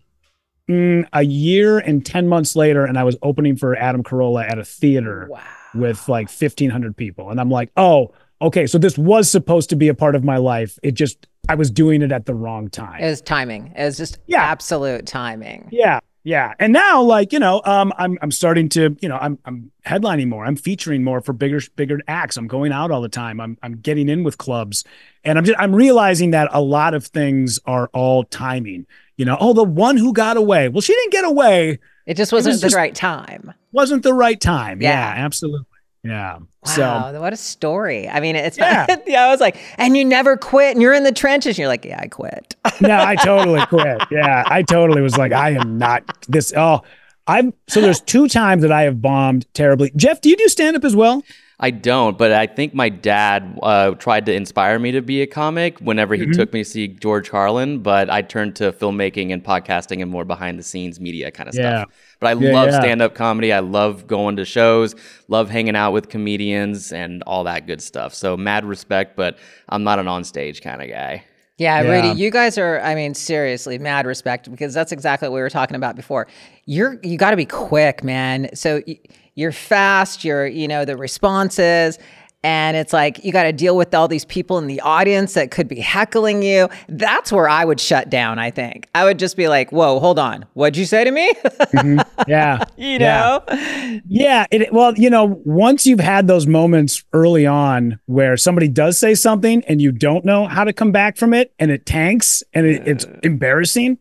[0.68, 4.58] mm, a year and 10 months later, and I was opening for Adam Carolla at
[4.58, 5.40] a theater Wow.
[5.74, 7.30] with like 1,500 people.
[7.30, 8.66] And I'm like, oh, okay.
[8.66, 10.78] So this was supposed to be a part of my life.
[10.82, 13.02] It just, I was doing it at the wrong time.
[13.02, 13.72] It was timing.
[13.76, 14.42] It was just Yeah.
[14.42, 15.68] absolute timing.
[15.72, 16.54] Yeah, yeah.
[16.58, 20.28] And now, like you know, um, I'm I'm starting to, you know, I'm I'm headlining
[20.28, 20.44] more.
[20.44, 22.36] I'm featuring more for bigger bigger acts.
[22.36, 23.40] I'm going out all the time.
[23.40, 24.84] I'm I'm getting in with clubs,
[25.24, 28.86] and I'm just I'm realizing that a lot of things are all timing.
[29.16, 30.68] You know, oh, the one who got away.
[30.68, 31.78] Well, she didn't get away.
[32.06, 33.52] It just wasn't was the just- right time.
[33.72, 34.82] Wasn't the right time.
[34.82, 35.24] Yeah, Yeah.
[35.24, 35.66] absolutely.
[36.02, 36.38] Yeah.
[36.38, 38.08] Wow, So what a story.
[38.08, 38.86] I mean, it's Yeah.
[38.88, 41.50] not, yeah, I was like, and you never quit and you're in the trenches.
[41.50, 42.56] And you're like, yeah, I quit.
[42.80, 44.02] no, I totally quit.
[44.10, 46.52] Yeah, I totally was like, I am not this.
[46.56, 46.82] Oh,
[47.26, 49.92] I'm so there's two times that I have bombed terribly.
[49.94, 51.22] Jeff, do you do stand up as well?
[51.62, 55.26] I don't, but I think my dad uh, tried to inspire me to be a
[55.26, 59.44] comic whenever he took me to see George Carlin, but I turned to filmmaking and
[59.44, 61.84] podcasting and more behind the scenes media kind of Yeah.
[61.84, 61.94] stuff.
[62.18, 62.80] But I Yeah, love yeah.
[62.80, 63.52] stand up comedy.
[63.52, 64.94] I love going to shows,
[65.28, 68.14] love hanging out with comedians and all that good stuff.
[68.14, 69.36] So mad respect, but
[69.68, 71.24] I'm not an on stage kind of guy.
[71.58, 71.90] Yeah, Yeah.
[71.90, 75.50] Rudy, you guys are, I mean, seriously, mad respect because that's exactly what we were
[75.50, 76.26] talking about before.
[76.64, 78.48] You're, you got to be quick, man.
[78.54, 78.98] So y-
[79.34, 81.98] you're fast, you're, you know, the responses,
[82.42, 85.50] and it's like you got to deal with all these people in the audience that
[85.50, 86.70] could be heckling you.
[86.88, 88.88] That's where I would shut down, I think.
[88.94, 90.46] I would just be like, whoa, hold on.
[90.54, 91.34] What'd you say to me?
[91.34, 92.00] Mm-hmm.
[92.28, 92.64] Yeah.
[92.78, 93.40] you Yeah.
[93.48, 94.00] know?
[94.08, 94.46] Yeah.
[94.50, 99.14] It, well, you know, once you've had those moments early on where somebody does say
[99.14, 102.66] something and you don't know how to come back from it and it tanks and
[102.66, 103.98] it, it's embarrassing,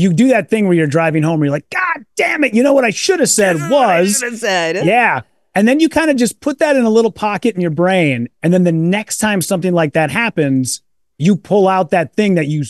[0.00, 2.54] you do that thing where you're driving home where you're like, God damn it.
[2.54, 4.84] You know what I should have said was, said.
[4.86, 5.22] yeah.
[5.54, 8.28] And then you kind of just put that in a little pocket in your brain.
[8.42, 10.82] And then the next time something like that happens,
[11.18, 12.64] you pull out that thing that you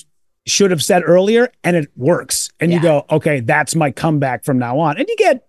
[0.46, 2.50] should have said earlier and it works.
[2.58, 4.96] And you go, okay, that's my comeback from now on.
[4.98, 5.46] And you get,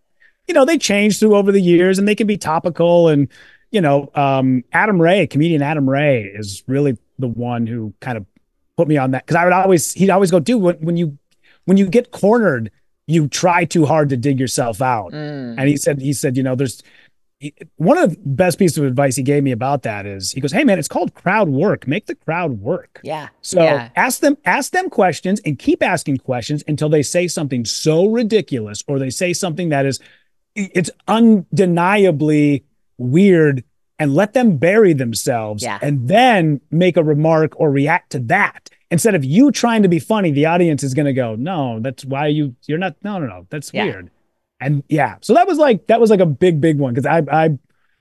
[0.47, 3.07] you know, they change through over the years and they can be topical.
[3.07, 3.27] And,
[3.71, 8.25] you know, um, Adam Ray, comedian Adam Ray is really the one who kind of
[8.75, 9.25] put me on that.
[9.25, 11.17] Cause I would always, he'd always go, dude, when, when you,
[11.65, 12.71] when you get cornered,
[13.07, 15.11] you try too hard to dig yourself out.
[15.11, 15.55] Mm.
[15.57, 16.81] And he said, he said, you know, there's
[17.39, 20.39] he- one of the best pieces of advice he gave me about that is he
[20.39, 21.87] goes, Hey man, it's called crowd work.
[21.87, 23.01] Make the crowd work.
[23.03, 23.29] Yeah.
[23.41, 23.89] So Yeah.
[23.95, 28.83] ask them, ask them questions and keep asking questions until they say something so ridiculous
[28.87, 29.99] or they say something that is
[30.55, 32.63] it's undeniably
[32.97, 33.63] weird
[33.99, 35.79] and let them bury themselves Yeah.
[35.81, 38.69] and then make a remark or react to that.
[38.91, 42.05] Instead of you trying to be funny, the audience is going to go, no, that's
[42.05, 43.85] why you, you're not, no, no, no, that's Yeah.
[43.85, 44.11] weird.
[44.59, 46.93] And yeah, so that was like, that was like a big, big one.
[46.93, 47.57] Cause I, I,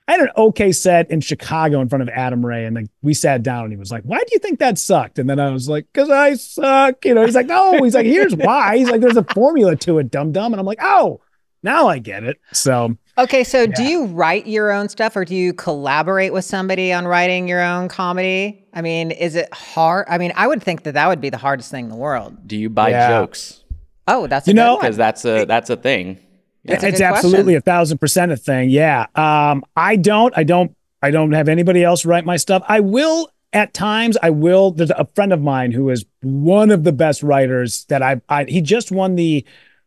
[0.07, 3.13] I had an okay set in Chicago in front of Adam Ray, and then we
[3.13, 5.51] sat down, and he was like, "Why do you think that sucked?" And then I
[5.51, 8.89] was like, "Cause I suck." You know, he's like, "No," he's like, "Here's why." He's
[8.89, 11.21] like, "There's a formula to it, dum dum," and I'm like, "Oh,
[11.63, 15.35] now I get it." So Okay, so do you write your own stuff or do
[15.35, 18.65] you collaborate with somebody on writing your own comedy?
[18.73, 20.05] I mean, is it hard?
[20.09, 22.47] I mean, I would think that that would be the hardest thing in the world.
[22.47, 23.09] Do you buy Yeah.
[23.09, 23.63] jokes?
[24.07, 26.17] Oh, that's a You know- Because that's a that's a thing.
[26.63, 27.57] That's a it's absolutely question.
[27.57, 28.69] a thousand percent a thing.
[28.69, 29.07] Yeah.
[29.15, 32.63] Um, I don't, I don't, I don't have anybody else write my stuff.
[32.67, 34.15] I will at times.
[34.21, 34.71] I will.
[34.71, 38.21] There's a friend of mine who is one of the best writers that I.
[38.29, 39.43] I he just won the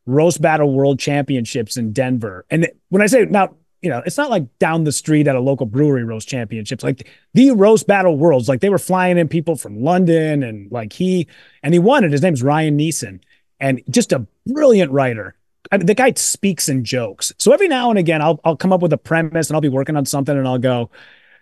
[0.07, 2.45] roast battle world championships in Denver.
[2.51, 5.41] And when I say now, you know, it's not like down the street at a
[5.41, 8.49] local brewery roast championships, like the roast battle worlds.
[8.49, 11.29] Like they were flying in people from London and like he
[11.63, 12.13] and he won it.
[12.13, 13.21] His name's Ryan Neeson,
[13.61, 15.37] and just a brilliant writer.
[15.71, 17.33] I mean, the guy speaks in jokes.
[17.39, 19.69] So every now and again, I'll I'll come up with a premise and I'll be
[19.69, 20.91] working on something and I'll go,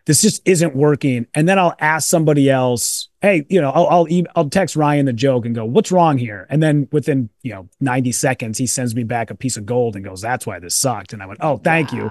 [0.06, 1.26] this just isn't working.
[1.34, 5.06] And then I'll ask somebody else, hey, you know, I'll I'll, e- I'll text Ryan
[5.06, 6.46] the joke and go, what's wrong here?
[6.50, 9.94] And then within you know 90 seconds, he sends me back a piece of gold
[9.96, 11.12] and goes, that's why this sucked.
[11.12, 12.10] And I went, oh, thank you.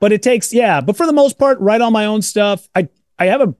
[0.00, 0.80] But it takes, yeah.
[0.80, 2.68] But for the most part, write all my own stuff.
[2.74, 2.88] I
[3.18, 3.54] I have a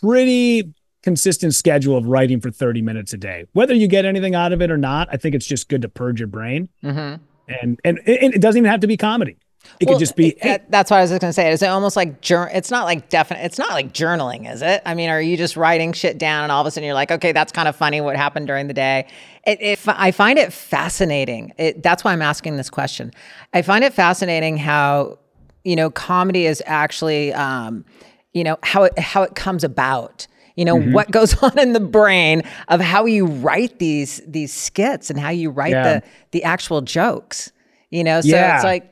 [0.00, 0.72] pretty
[1.02, 3.44] consistent schedule of writing for 30 minutes a day.
[3.52, 5.88] Whether you get anything out of it or not, I think it's just good to
[5.88, 6.68] purge your brain.
[6.82, 7.20] Mhm.
[7.48, 9.36] And and it, it doesn't even have to be comedy.
[9.80, 11.50] It Well, could just be it- it- that's what I was just gonna say.
[11.50, 13.44] Is it almost like jour- It's not like definite.
[13.44, 14.82] It's not like journaling, is it?
[14.86, 17.10] I mean, are you just writing shit down and all of a sudden you're like,
[17.10, 18.00] okay, that's kind of funny.
[18.00, 19.06] What happened during the day?
[19.44, 21.52] It, it, I find it fascinating.
[21.58, 23.12] It, that's why I'm asking this question.
[23.52, 25.18] I find it fascinating how
[25.64, 27.84] you know comedy is actually, um,
[28.32, 30.26] you know, how it how it comes about.
[30.54, 30.92] You know Mm-hmm.
[30.92, 35.30] what goes on in the brain of how you write these these skits and how
[35.30, 35.82] you write Yeah.
[35.82, 37.52] the the actual jokes.
[37.90, 38.56] You know, so Yeah.
[38.56, 38.91] it's like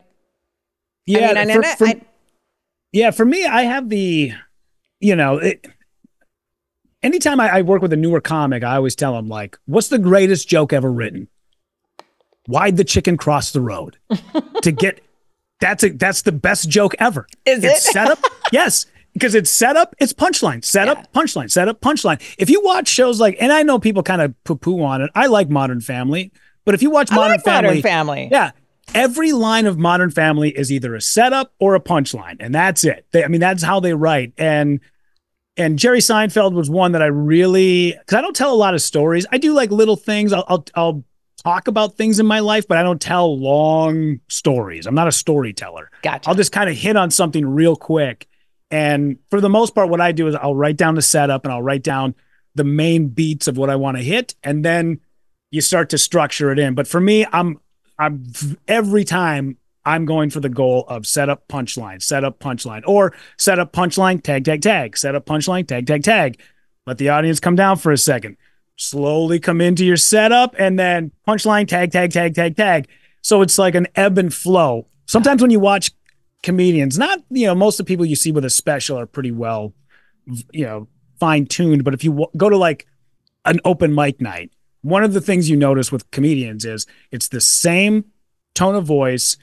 [1.07, 1.33] yeah.
[1.37, 2.01] I mean, for- I, for- I,
[2.93, 4.33] Yeah, for me, I have the,
[5.01, 5.67] you know, it,
[7.03, 9.99] anytime I, I work with a newer comic, I always tell them like, "What's the
[9.99, 11.29] greatest joke ever written?
[12.47, 13.99] Why'd the chicken cross the road
[14.63, 15.01] to get?"
[15.61, 17.27] That's a that's the best joke ever.
[17.45, 17.93] Is it's it?
[17.93, 18.19] set up?
[18.53, 19.95] yes, because it's set up.
[19.99, 20.65] It's punchline.
[20.65, 21.51] Set up punchline.
[21.51, 22.19] Set up punchline.
[22.39, 25.11] If you watch shows like, and I know people kind of poo poo on it.
[25.15, 26.33] I like Modern Family,
[26.65, 28.29] but if you watch Modern like Family, Modern Family.
[28.33, 28.53] yeah.
[28.95, 33.07] Every line of Modern Family is either a setup or a punchline, and that's it.
[33.13, 34.33] They, I mean, that's how they write.
[34.37, 34.81] And
[35.57, 38.83] and Jerry Seinfeld was one that I really because I don't tell a lot of
[38.83, 39.27] stories.
[39.31, 40.33] I do like little things.
[40.33, 41.05] I'll, I'll I'll
[41.45, 44.87] talk about things in my life, but I don't tell long stories.
[44.87, 45.91] I'm not a storyteller.
[46.03, 46.29] Gotcha.
[46.29, 48.27] I'll just kind of hit on something real quick.
[48.71, 51.53] And for the most part, what I do is I'll write down the setup and
[51.53, 52.15] I'll write down
[52.55, 55.01] the main beats of what I want to hit, and then
[55.53, 56.75] you start to structure it in.
[56.75, 57.61] But for me, I'm
[58.01, 58.25] I'm
[58.67, 63.15] every time I'm going for the goal of set up punchline, set up punchline, or
[63.37, 66.41] set up punchline, tag, tag, tag, set up punchline, tag, tag, tag.
[66.87, 68.39] Let the audience come down for a second.
[68.77, 72.89] Slowly come into your setup and then punchline, tag, tag, tag, tag, tag.
[73.21, 74.87] So it's like an ebb and flow.
[75.05, 75.91] Sometimes when you watch
[76.43, 79.31] comedians, not, you know, most of the people you see with a special are pretty
[79.31, 79.75] well,
[80.53, 81.85] you know, fine tuned.
[81.85, 82.87] But if you w- go to like
[83.45, 84.51] an open mic night,
[84.83, 88.05] one of the things you notice with comedians is it's the same
[88.55, 89.37] tone of voice.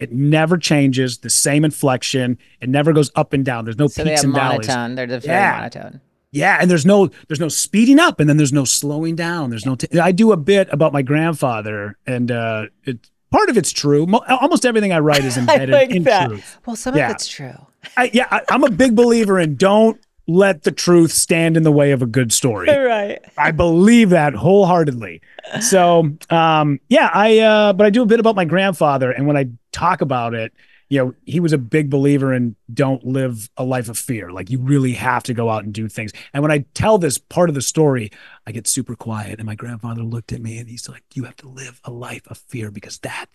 [0.00, 2.38] It never changes, the same inflection.
[2.60, 3.64] It never goes up and down.
[3.64, 4.68] There's no so peaks and valleys.
[4.68, 4.94] monotone.
[4.94, 5.50] They're just Yeah.
[5.50, 6.00] very monotone.
[6.30, 9.48] Yeah, and there's no there's no speeding up, and then there's no slowing down.
[9.48, 9.76] There's no.
[9.76, 14.04] T- I do a bit about my grandfather, and uh, it part of it's true.
[14.04, 16.28] Mo- almost everything I write is embedded like in that.
[16.28, 16.58] truth.
[16.66, 17.06] Well, some Yeah.
[17.06, 17.54] of it's true.
[17.96, 19.98] I, yeah, I, I'm a big believer in don't
[20.28, 22.68] let the truth stand in the way of a good story.
[22.84, 23.18] right.
[23.36, 25.22] I believe that wholeheartedly.
[25.62, 29.10] So, um, yeah, I, uh, but I do a bit about my grandfather.
[29.10, 30.52] And when I talk about it,
[30.90, 34.30] you know, he was a big believer in don't live a life of fear.
[34.30, 36.12] Like you really have to go out and do things.
[36.32, 38.10] And when I tell this part of the story,
[38.46, 39.38] I get super quiet.
[39.38, 42.26] And my grandfather looked at me and he's like, you have to live a life
[42.28, 43.26] of fear because that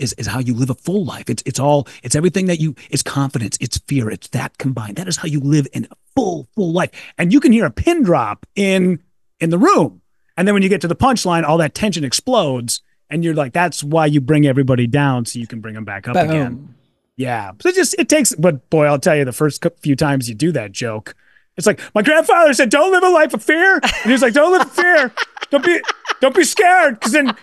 [0.00, 1.28] is, is how you live a full life.
[1.28, 4.96] It's, it's all, it's everything that you, it's confidence, it's fear, it's that combined.
[4.96, 6.90] That is how you live in a full, full life.
[7.18, 9.02] And you can hear a pin drop in,
[9.38, 10.02] in the room.
[10.36, 12.82] And then when you get to the punchline, all that tension explodes.
[13.10, 16.08] And you're like, that's why you bring everybody down so you can bring them back
[16.08, 16.74] up again.
[17.16, 17.52] Yeah.
[17.60, 20.34] So it just, it takes, but boy, I'll tell you, the first few times you
[20.34, 21.14] do that joke,
[21.56, 23.80] it's like, my grandfather said, don't live a life of fear.
[23.82, 25.12] And he's like, don't live in fear.
[25.50, 25.80] Don't be,
[26.20, 27.00] don't be scared.
[27.00, 27.36] Cause then,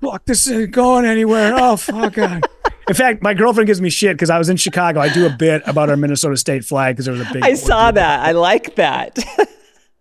[0.00, 1.54] fuck, this isn't going anywhere.
[1.56, 2.14] Oh, fuck.
[2.14, 2.44] God.
[2.88, 5.00] In fact, my girlfriend gives me shit because I was in Chicago.
[5.00, 7.44] I do a bit about our Minnesota state flag because there was a big.
[7.44, 8.20] I saw that.
[8.20, 9.18] I like that.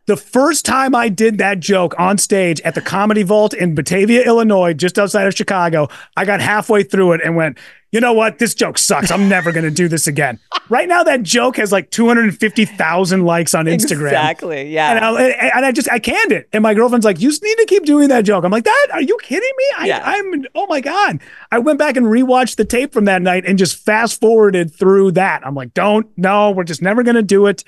[0.08, 4.26] The first time I did that joke on stage at the Comedy Vault in Batavia,
[4.26, 7.60] Illinois, just outside of Chicago, I got halfway through it and went,
[7.92, 8.40] you know what?
[8.40, 9.12] This joke sucks.
[9.12, 10.40] I'm never going to do this again.
[10.70, 14.08] Right now, that joke has like 250,000 likes on Instagram.
[14.08, 14.70] exactly.
[14.70, 14.92] Yeah.
[14.96, 16.48] And I, and I just, I canned it.
[16.54, 18.46] And my girlfriend's like, you need to keep doing that joke.
[18.46, 19.66] I'm like, that, are you kidding me?
[19.78, 20.02] I, Yeah.
[20.04, 21.20] I'm, oh my God.
[21.52, 25.12] I went back and rewatched the tape from that night and just fast forwarded through
[25.14, 25.46] that.
[25.46, 27.64] I'm like, don't, no, we're just never going to do it.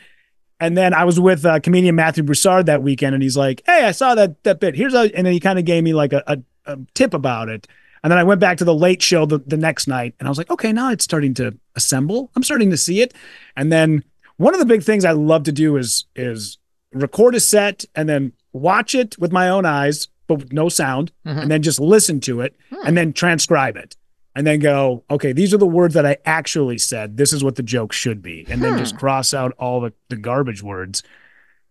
[0.60, 3.84] And then I was with uh, comedian Matthew Broussard that weekend, and he's like, "Hey,
[3.84, 4.76] I saw that that bit.
[4.76, 7.50] Here's a," and then he kind of gave me like a, a, a tip about
[7.50, 7.68] it.
[8.04, 10.30] And then I went back to the late show the, the next night, and I
[10.30, 12.32] was like, "Okay, now it's starting to assemble.
[12.36, 13.14] I'm starting to see it."
[13.56, 14.04] And then
[14.38, 16.58] one of the big things I love to do is is
[16.94, 21.12] record a set and then watch it with my own eyes, but with no sound,
[21.26, 21.40] mm-hmm.
[21.40, 22.86] and then just listen to it hmm.
[22.86, 23.96] and then transcribe it.
[24.36, 27.18] And then go, okay, these are the words that I actually said.
[27.18, 28.48] This is what the joke should be.
[28.50, 28.98] And then just hmm.
[28.98, 31.04] cross out all the, the garbage words.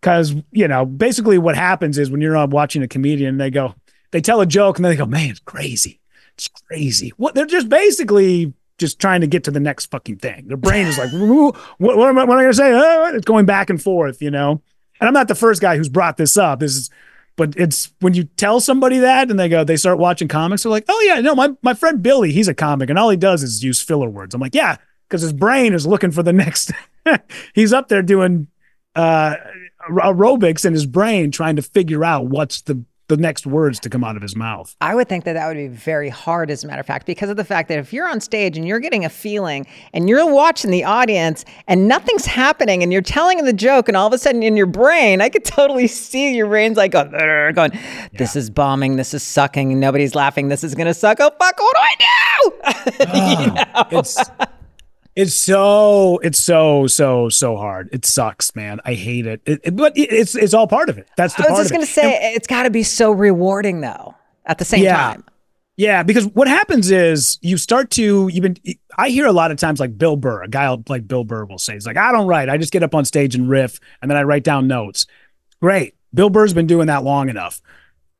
[0.01, 3.75] Cause, you know, basically what happens is when you're watching a comedian, they go,
[4.11, 5.99] they tell a joke and then they go, man, it's crazy.
[6.35, 7.13] It's crazy.
[7.17, 10.47] What they're just basically just trying to get to the next fucking thing.
[10.47, 11.11] Their brain is like,
[11.77, 12.73] what, what am I, what am I going to say?
[12.73, 14.61] Uh, it's going back and forth, you know?
[14.99, 16.59] And I'm not the first guy who's brought this up.
[16.59, 16.89] This is,
[17.35, 20.71] but it's when you tell somebody that and they go, they start watching comics, they're
[20.71, 23.41] like, oh yeah, no, my, my friend Billy, he's a comic and all he does
[23.41, 24.35] is use filler words.
[24.35, 26.71] I'm like, yeah, because his brain is looking for the next,
[27.53, 28.47] he's up there doing,
[28.95, 29.35] uh,
[29.89, 34.03] aerobics in his brain trying to figure out what's the the next words to come
[34.03, 34.75] out of his mouth.
[34.79, 37.29] I would think that that would be very hard, as a matter of fact, because
[37.29, 40.31] of the fact that if you're on stage and you're getting a feeling and you're
[40.31, 44.17] watching the audience and nothing's happening and you're telling the joke, and all of a
[44.17, 47.11] sudden in your brain, I could totally see your brain's like going,
[47.53, 47.71] going
[48.13, 51.17] this is bombing, this is sucking, nobody's laughing, this is gonna suck.
[51.19, 52.03] Oh fuck, what do I do?
[52.93, 53.99] You ah, know?
[53.99, 54.17] It's
[55.15, 57.89] it's so it's so so so hard.
[57.91, 58.79] It sucks, man.
[58.85, 59.41] I hate it.
[59.45, 61.07] it, it but it, it's it's all part of it.
[61.17, 64.15] That's the I was just gonna say it's got to be so rewarding though.
[64.45, 64.97] At the same Yeah.
[64.97, 65.23] time,
[65.77, 68.57] Yeah, because what happens is you start to you've been.
[68.97, 71.57] I hear a lot of times like Bill Burr, a guy like Bill Burr will
[71.57, 72.49] say, "He's like I don't write.
[72.49, 75.05] I just get up on stage and riff, and then I write down notes."
[75.61, 77.61] Great, Bill Burr's been doing that long enough.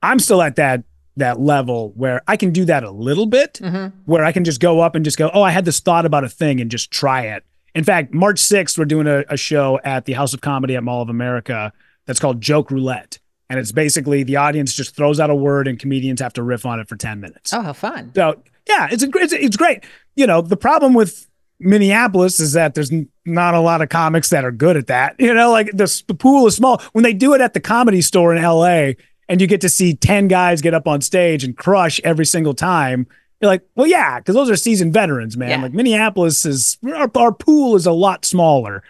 [0.01, 0.83] I'm still at that
[1.17, 3.95] that level where I can do that a little bit, mm-hmm.
[4.05, 6.23] where I can just go up and just go, "Oh, I had this thought about
[6.23, 7.43] a thing," and just try it.
[7.75, 10.83] In fact, March 6th, we're doing a, a show at the House of Comedy at
[10.83, 11.73] Mall of America
[12.05, 13.19] that's called Joke Roulette.
[13.49, 16.65] And it's basically the audience just throws out a word and comedians have to riff
[16.65, 17.53] on it for 10 minutes.
[17.53, 18.11] oh how fun!
[18.15, 19.83] So yeah, it's a great, it's, it's great.
[20.15, 21.27] You know, the problem with
[21.59, 22.91] Minneapolis is that there's
[23.25, 25.15] not a lot of comics that are good at that.
[25.23, 26.81] You know, like the, the pool is small.
[26.91, 28.93] When they do it at the comedy store in LA
[29.29, 32.53] and you get to see 10 guys get up on stage and crush every single
[32.53, 33.07] time,
[33.41, 35.49] you're like, well, yeah, because those are seasoned veterans, man.
[35.49, 35.61] Yeah.
[35.61, 38.83] Like Minneapolis is, our, our pool is a lot smaller.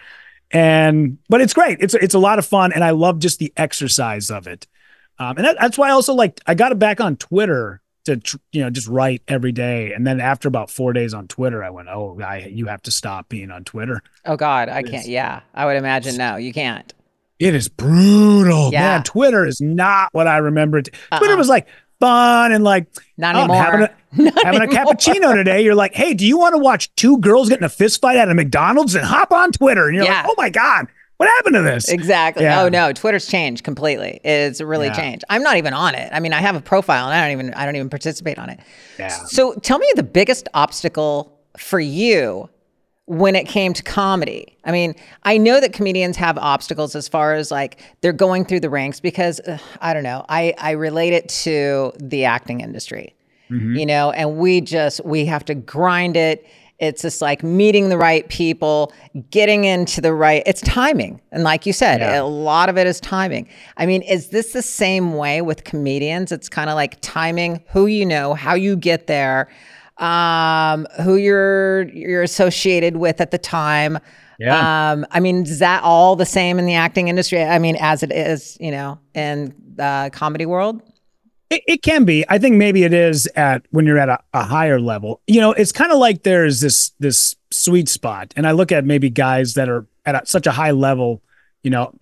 [0.50, 1.78] And, but it's great.
[1.80, 2.72] It's, it's a lot of fun.
[2.72, 4.66] And I love just the exercise of it.
[5.18, 8.20] Um, and that, that's why I also like I got it back on Twitter to
[8.52, 11.70] you know just write every day, and then after about four days on Twitter, I
[11.70, 14.02] went, "Oh, I, you have to stop being on Twitter.
[14.24, 15.06] Oh God, I can't.
[15.06, 16.92] Yeah, I would imagine no, you can't.
[17.44, 18.80] It is brutal, Yeah.
[18.80, 19.02] man.
[19.02, 20.78] Twitter is not what I remember.
[20.78, 21.18] it- uh-uh.
[21.18, 21.38] Twitter Uh-uh.
[21.38, 21.66] was like
[22.00, 23.64] fun and like Not oh, I'm anymore.
[24.16, 25.62] having a, having a cappuccino today.
[25.62, 28.16] You're like, hey, do you want to watch two girls get in a fist fight
[28.16, 28.94] at a McDonald's?
[28.94, 30.22] And hop on Twitter, and you're Yeah.
[30.22, 30.86] like, oh my god,
[31.18, 31.88] what happened to this?
[31.88, 32.44] Exactly.
[32.44, 32.62] Yeah.
[32.62, 34.20] Oh no, Twitter's changed completely.
[34.24, 34.94] It's really Yeah.
[34.94, 35.24] changed.
[35.30, 36.10] I'm not even on it.
[36.12, 38.50] I mean, I have a profile and I don't even I don't even participate on
[38.50, 38.60] it.
[38.98, 39.08] Yeah.
[39.08, 42.48] So tell me the biggest obstacle for you
[43.06, 44.56] when it came to comedy.
[44.64, 48.60] I mean, I know that comedians have obstacles as far as like they're going through
[48.60, 50.24] the ranks because uh, I don't know.
[50.28, 53.14] I I relate it to the acting industry.
[53.50, 56.44] You know, and we just we have to grind it.
[56.80, 58.92] It's just like meeting the right people,
[59.30, 60.42] getting into the right.
[60.44, 62.20] It's timing, and like you said, Yeah.
[62.20, 63.48] a lot of it is timing.
[63.76, 66.32] I mean, is this the same way with comedians?
[66.32, 69.48] It's kind of like timing who you know, how you get there,
[69.98, 73.98] um, who you're you're associated with at the time.
[74.38, 74.92] Yeah.
[74.92, 77.42] Um, I mean, is that all the same in the acting industry?
[77.42, 80.82] I mean, as it is, you know, in the comedy world.
[81.50, 82.24] It, it can be.
[82.28, 85.20] I think maybe it is at when you're at a, a higher level.
[85.26, 88.84] You know, it's kind of like there's this this sweet spot, and I look at
[88.84, 91.22] maybe guys that are at a, such a high level.
[91.62, 91.94] You know,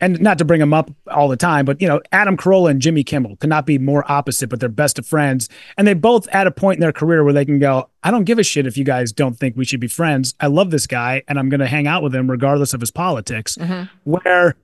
[0.00, 2.80] and not to bring them up all the time, but you know, Adam Carolla and
[2.80, 6.28] Jimmy Kimmel could not be more opposite, but they're best of friends, and they both
[6.28, 8.66] at a point in their career where they can go, I don't give a shit
[8.66, 10.34] if you guys don't think we should be friends.
[10.40, 12.90] I love this guy, and I'm going to hang out with him regardless of his
[12.90, 13.56] politics.
[14.04, 14.56] Where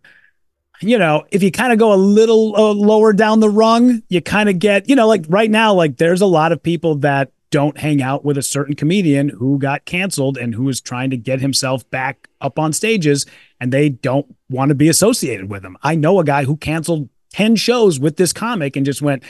[0.80, 4.20] you know, if you kind of go a little uh, lower down the rung, you
[4.20, 7.30] kind of get, you know, like right now, like there's a lot of people that
[7.54, 11.16] don't hang out with a certain comedian who got canceled and who is trying to
[11.16, 13.26] get himself back up on stages
[13.60, 15.76] and they don't want to be associated with him.
[15.80, 19.22] I know a guy who canceled 10 shows with this comic and just went,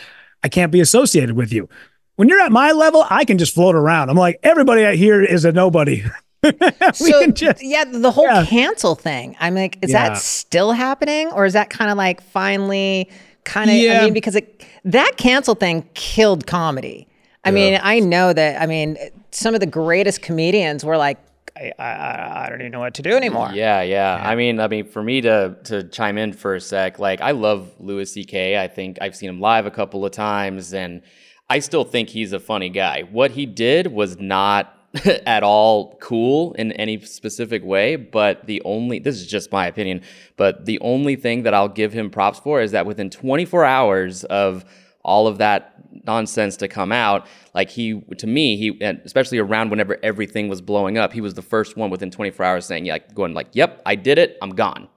[0.43, 1.69] I can't be associated with you.
[2.17, 4.09] When you're at my level, I can just float around.
[4.09, 6.03] I'm like, everybody out here is a nobody.
[6.95, 8.47] so just, yeah, the whole yeah.
[8.47, 9.37] cancel thing.
[9.39, 10.09] I'm like, is Yeah.
[10.09, 13.11] that still happening, or is that kind of like finally
[13.45, 13.77] kind of?
[13.77, 17.07] I mean, because it, that cancel thing killed comedy.
[17.45, 18.61] I mean, I know that.
[18.61, 18.97] I mean,
[19.31, 21.19] some of the greatest comedians were like,
[21.57, 23.51] I, I, I don't even know what to do anymore.
[23.53, 26.99] Yeah, yeah, I mean, I mean, for me to to chime in for a sec,
[26.99, 28.59] like I love Louis C.K.
[28.61, 31.03] I think I've seen him live a couple of times, and
[31.49, 33.03] I still think he's a funny guy.
[33.03, 34.75] What he did was not
[35.27, 40.03] at all cool in any specific way, but the only this is just my opinion,
[40.37, 44.25] but the only thing that I'll give him props for is that within 24 hours
[44.25, 44.65] of
[45.05, 45.71] all of that
[46.07, 50.61] nonsense to come out like he to me he and especially around whenever everything was
[50.61, 53.81] blowing up he was the first one within 24 hours saying yeah going like yep
[53.87, 54.89] i did it i'm gone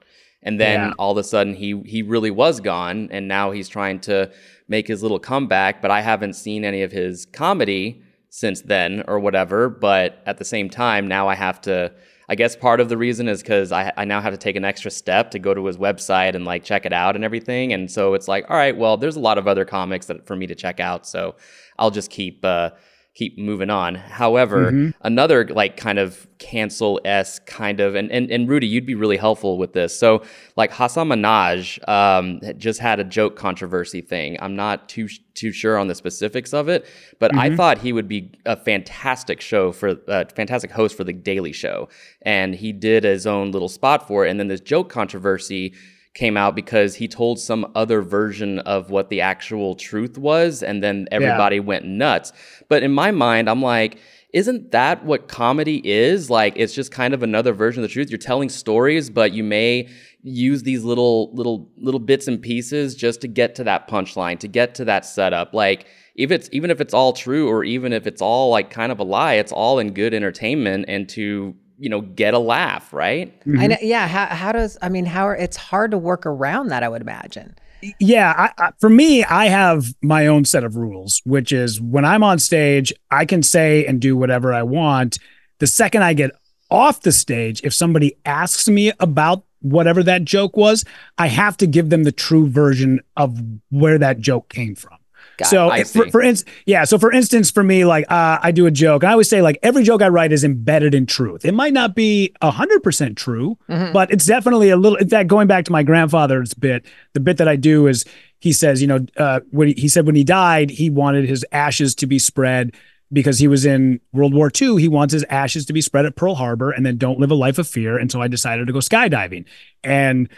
[0.43, 0.93] and then Yeah.
[0.98, 4.32] all of a sudden he he really was gone and now he's trying to
[4.67, 9.20] make his little comeback but i haven't seen any of his comedy since then or
[9.20, 11.91] whatever but at the same time now i have to
[12.30, 14.66] i guess part of the reason is because I, I now have to take an
[14.66, 17.74] extra step to go to his website and like check it out and everything.
[17.74, 20.36] And so it's like all right well there's a lot of other comics that for
[20.36, 21.36] me to check out so
[21.80, 22.72] i'll just keep uh
[23.18, 23.95] keep moving on.
[23.95, 24.89] However, Mm-hmm.
[25.01, 29.18] another like kind of cancel s kind of and, and and Rudy, you'd be really
[29.18, 29.97] helpful with this.
[30.03, 30.09] So
[30.55, 34.38] like Hasan Minhaj um, just had a joke controversy thing.
[34.39, 36.86] I'm not too too sure on the specifics of it,
[37.20, 37.55] but I Mm-hmm.
[37.57, 41.89] thought he would be a fantastic show for a fantastic host for the Daily Show,
[42.22, 44.30] and he did his own little spot for it.
[44.30, 45.74] And then this joke controversy
[46.18, 50.84] came out because he told some other version of what the actual truth was and
[50.84, 52.34] then everybody went nuts.
[52.68, 53.99] But in my mind, I'm like,
[54.34, 56.30] isn't that what comedy is?
[56.30, 58.09] Like it's just kind of another version of the truth.
[58.09, 59.89] You're telling stories, but you may
[60.24, 64.47] use these little little little bits and pieces just to get to that punchline, to
[64.47, 65.53] get to that setup.
[65.53, 68.91] Like if it's even if it's all true or even if it's all like kind
[68.91, 72.91] of a lie, it's all in good entertainment and to, you know, get a laugh,
[72.91, 73.39] right?
[73.41, 73.59] Mm-hmm.
[73.59, 74.07] I know, yeah.
[74.07, 77.01] How, how does, I mean, how are, it's hard to work around that, I would
[77.01, 77.55] imagine.
[77.99, 82.05] Yeah, I, I, for me, I have my own set of rules, which is when
[82.05, 85.19] I'm on stage, I can say and do whatever I want.
[85.59, 86.32] The second I get
[86.71, 90.86] off the stage, if somebody asks me about whatever that joke was,
[91.17, 94.97] I have to give them the true version of where that joke came from.
[95.38, 96.84] Got so for, for instance, yeah.
[96.84, 99.41] So for instance, for me, like uh, I do a joke, and I always say
[99.41, 101.45] like every joke I write is embedded in truth.
[101.45, 103.57] It might not be hundred percent true,
[103.93, 104.97] but it's definitely a little.
[104.97, 108.05] In fact, going back to my grandfather's bit, the bit that I do is
[108.39, 111.45] he says, you know, uh, when he, he said when he died, he wanted his
[111.51, 112.73] ashes to be spread
[113.11, 114.80] because he was in World War II.
[114.82, 117.36] He wants his ashes to be spread at Pearl Harbor, and then don't live a
[117.36, 117.97] life of fear.
[117.97, 119.45] And so I decided to go skydiving,
[119.84, 120.30] and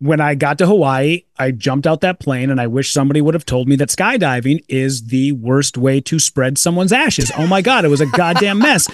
[0.00, 3.34] when I got to Hawaii, I jumped out that plane and I wish somebody would
[3.34, 7.32] have told me that skydiving is the worst way to spread someone's ashes.
[7.36, 8.88] Oh my God, it was a goddamn mess.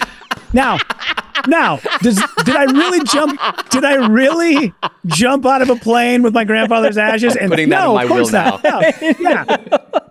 [0.53, 0.79] Now,
[1.47, 3.41] now, does, did I really jump?
[3.71, 4.73] Did I really
[5.07, 7.37] jump out of a plane with my grandfather's ashes?
[7.37, 8.65] And Putting that no, in my of course will not.
[8.65, 8.81] No.
[9.21, 9.45] Yeah,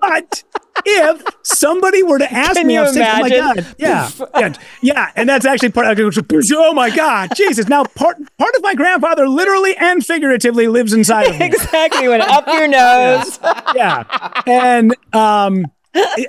[0.01, 0.43] but
[0.86, 3.30] if somebody were to ask Can me, you on stage, oh my?
[3.30, 5.88] God, yeah, yeah, yeah, and that's actually part.
[5.88, 6.09] I go,
[6.55, 7.67] oh my God, Jesus!
[7.67, 11.45] Now part part of my grandfather, literally and figuratively, lives inside of me.
[11.53, 12.07] Exactly.
[12.07, 13.39] Went up your nose.
[13.76, 15.65] yeah, and um,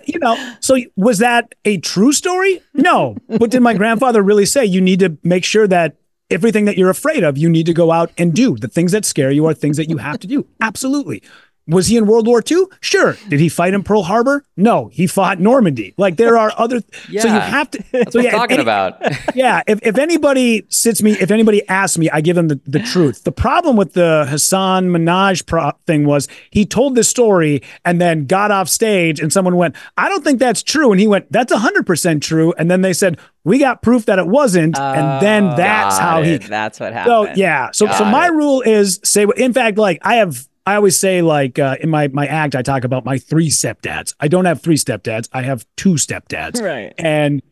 [0.07, 2.63] you know, so was that a true story?
[2.75, 5.97] No, but did my grandfather really say you need to make sure that
[6.31, 8.57] everything that you're afraid of, you need to go out and do.
[8.57, 10.47] The things that scare you are things that you have to do.
[10.61, 11.23] Absolutely.
[11.67, 12.65] Was he in World War II?
[12.81, 13.17] Sure.
[13.29, 14.45] Did he fight in Pearl Harbor?
[14.57, 15.95] No, he fought Normandy.
[15.97, 16.83] Like there are other.
[17.09, 17.83] yeah, So you have to.
[17.93, 19.01] That's so what yeah, I'm talking any- about.
[19.35, 22.81] yeah, if, if anybody sits me, if anybody asks me, I give them the, the
[22.81, 23.25] truth.
[23.25, 28.27] The problem with the Hasan Minhaj pro- thing was he told this story and then
[28.27, 30.93] got off stage and someone went, I don't think that's true.
[30.93, 32.53] And he went, that's 100% true.
[32.59, 34.79] And then they said, we got proof that it wasn't.
[34.79, 36.37] and then oh, that's got how he.
[36.39, 37.29] That's what happened.
[37.29, 38.33] So yeah, so so my it.
[38.33, 39.27] rule is say.
[39.37, 42.63] In fact, like I have, I always say like uh, in my my act, I
[42.63, 44.15] talk about my three stepdads.
[44.21, 45.29] I don't have three stepdads.
[45.33, 46.61] I have two stepdads.
[46.61, 46.95] Right.
[46.97, 47.43] And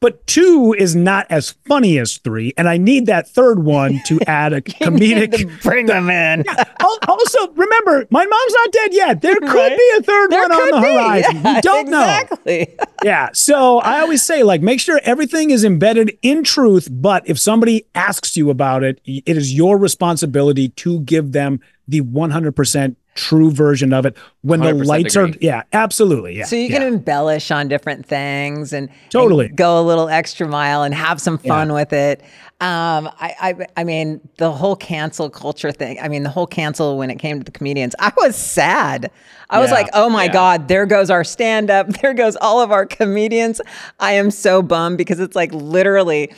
[0.00, 4.18] but two is not as funny as three, and I need that third one to
[4.26, 5.62] add a comedic.
[5.62, 6.44] Bring them in.
[6.80, 9.22] Al- also, remember, my mom's not dead yet.
[9.22, 9.76] There could Right.
[9.76, 10.92] be a third There one on the be.
[10.92, 11.36] horizon.
[11.42, 12.76] Yeah, we don't know exactly.
[13.04, 13.30] yeah.
[13.32, 16.88] So I always say, like, make sure everything is embedded in truth.
[16.90, 22.02] But if somebody asks you about it, it is your responsibility to give them the
[22.02, 25.28] 100% true version of it when the 100% lights are.
[25.40, 26.38] Yeah, absolutely.
[26.38, 26.44] Yeah.
[26.44, 26.78] So you yeah.
[26.78, 29.48] can embellish on different things and and Totally.
[29.48, 32.20] go a little extra mile and have some fun with it.
[32.60, 35.98] Um, I, I, I mean, the whole cancel culture thing.
[36.00, 37.94] I mean, the whole cancel when it came to the comedians.
[37.98, 39.10] I was sad.
[39.50, 40.32] I was like, oh my Yeah.
[40.32, 41.88] god, there goes our stand up.
[42.02, 43.60] There goes all of our comedians.
[43.98, 46.32] I am so bummed because it's like literally.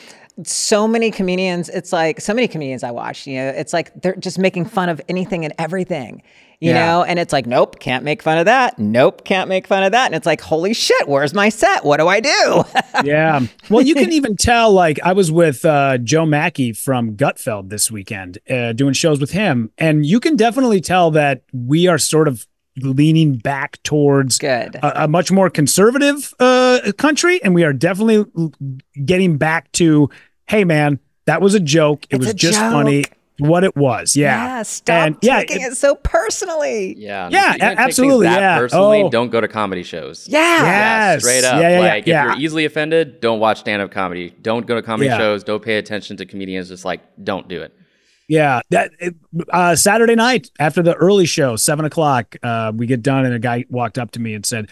[0.45, 4.15] So many comedians, it's like so many comedians I watch, you know, it's like they're
[4.15, 6.23] just making fun of anything and everything,
[6.61, 6.87] you Yeah.
[6.87, 8.79] know, and it's like, nope, can't make fun of that.
[8.79, 10.07] Nope, can't make fun of that.
[10.07, 11.85] And it's like, holy shit, where's my set?
[11.85, 12.65] What do I do?
[13.05, 13.41] yeah.
[13.71, 17.91] Well, you can even tell, like, I was with uh, Joe Machi from Gutfeld this
[17.91, 19.71] weekend uh, doing shows with him.
[19.79, 22.47] And you can definitely tell that we are sort of
[22.81, 24.77] leaning back towards Good.
[24.77, 27.43] a, a much more conservative uh, country.
[27.43, 28.25] And we are definitely
[29.05, 30.11] getting back to,
[30.47, 32.05] hey, man, that was a joke.
[32.11, 32.73] It It's was just joke.
[32.73, 33.05] funny.
[33.39, 34.17] What it was.
[34.17, 34.57] Yeah.
[34.57, 36.95] Yeah, stop And, yeah, taking it- it, so personally.
[36.99, 37.29] Yeah.
[37.31, 38.59] Yeah, you're gonna a- take absolutely, That yeah.
[38.59, 39.11] personally, Oh.
[39.11, 40.27] don't go to comedy shows.
[40.29, 40.39] Yeah.
[40.41, 41.23] Yeah, Yes.
[41.23, 41.55] straight up.
[41.61, 42.21] Yeah, yeah, yeah, like yeah.
[42.33, 44.35] if you're easily offended, don't watch stand-up comedy.
[44.43, 45.19] Don't go to comedy Yeah.
[45.19, 45.45] shows.
[45.45, 46.69] Don't pay attention to comedians.
[46.69, 47.73] Just like don't do it.
[48.29, 48.91] Yeah, that
[49.53, 53.39] uh, Saturday night after the early show, seven o'clock, uh, we get done, and a
[53.39, 54.69] guy walked up to me and said,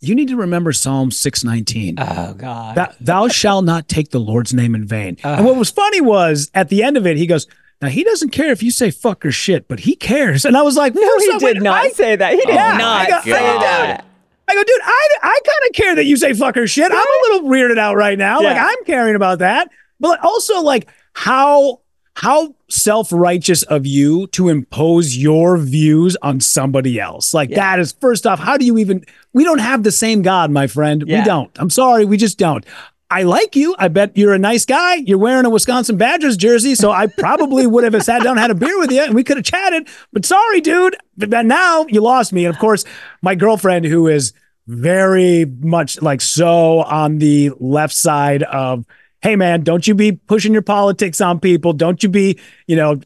[0.00, 1.96] "You need to remember Psalm six nineteen.
[1.98, 2.76] Oh God.
[2.76, 6.52] Thou, thou shalt not take the Lord's name in vain." and what was funny was
[6.54, 7.48] at the end of it, he goes,
[7.80, 10.62] "Now he doesn't care if you say fuck or shit, but he cares." And I
[10.62, 12.32] was like, no, he did not I- say that.
[12.34, 14.04] He oh, did Yeah, not I got- say that.
[14.48, 16.90] I go, dude, I, I kind of care that you say fucker shit.
[16.90, 18.40] I'm a little weirded out right now.
[18.40, 19.68] Like I'm caring about that.
[20.00, 21.80] But also like how
[22.16, 27.32] how self-righteous of you to impose your views on somebody else.
[27.32, 27.56] Like Yeah.
[27.56, 30.66] that is first off, how do you even we don't have the same God, my
[30.66, 31.04] friend.
[31.06, 31.20] Yeah.
[31.20, 31.50] We don't.
[31.60, 32.66] I'm sorry, we just don't.
[33.10, 33.74] I like you.
[33.76, 34.94] I bet you're a nice guy.
[34.94, 38.54] You're wearing a Wisconsin Badgers jersey, so I probably would have sat down, had a
[38.54, 39.88] beer with you, and we could have chatted.
[40.12, 40.96] But sorry, dude.
[41.16, 42.44] But now you lost me.
[42.44, 42.84] And of course,
[43.20, 44.32] my girlfriend, who is
[44.68, 48.86] very much like so on the left side of,
[49.22, 51.72] hey man, don't you be pushing your politics on people.
[51.72, 53.00] Don't you be, you know.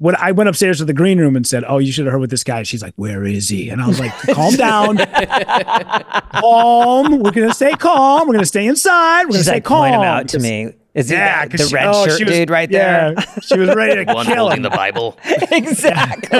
[0.00, 2.20] When I went upstairs to the green room and said, "Oh, you should have heard
[2.20, 4.96] what this guy," she's like, "Where is he?" And I was like, "Calm down,
[6.40, 7.18] calm.
[7.18, 8.26] We're gonna stay calm.
[8.26, 9.24] We're gonna stay inside.
[9.24, 10.72] We're gonna She's stay calm." point him out to me.
[10.94, 13.24] Is he Yeah, the, 'cause the she- red oh, shirt was- dude right yeah, there?
[13.42, 14.62] she was ready to One kill holding him.
[14.64, 15.16] the Bible.
[15.24, 16.38] exactly.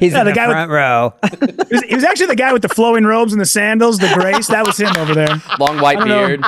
[0.00, 1.14] He's Yeah, in the the, guy with- front row.
[1.68, 4.10] He was, he was actually the guy with the flowing robes and the sandals, the
[4.14, 4.48] grace.
[4.48, 5.40] That was him over there.
[5.60, 6.42] Long white beard.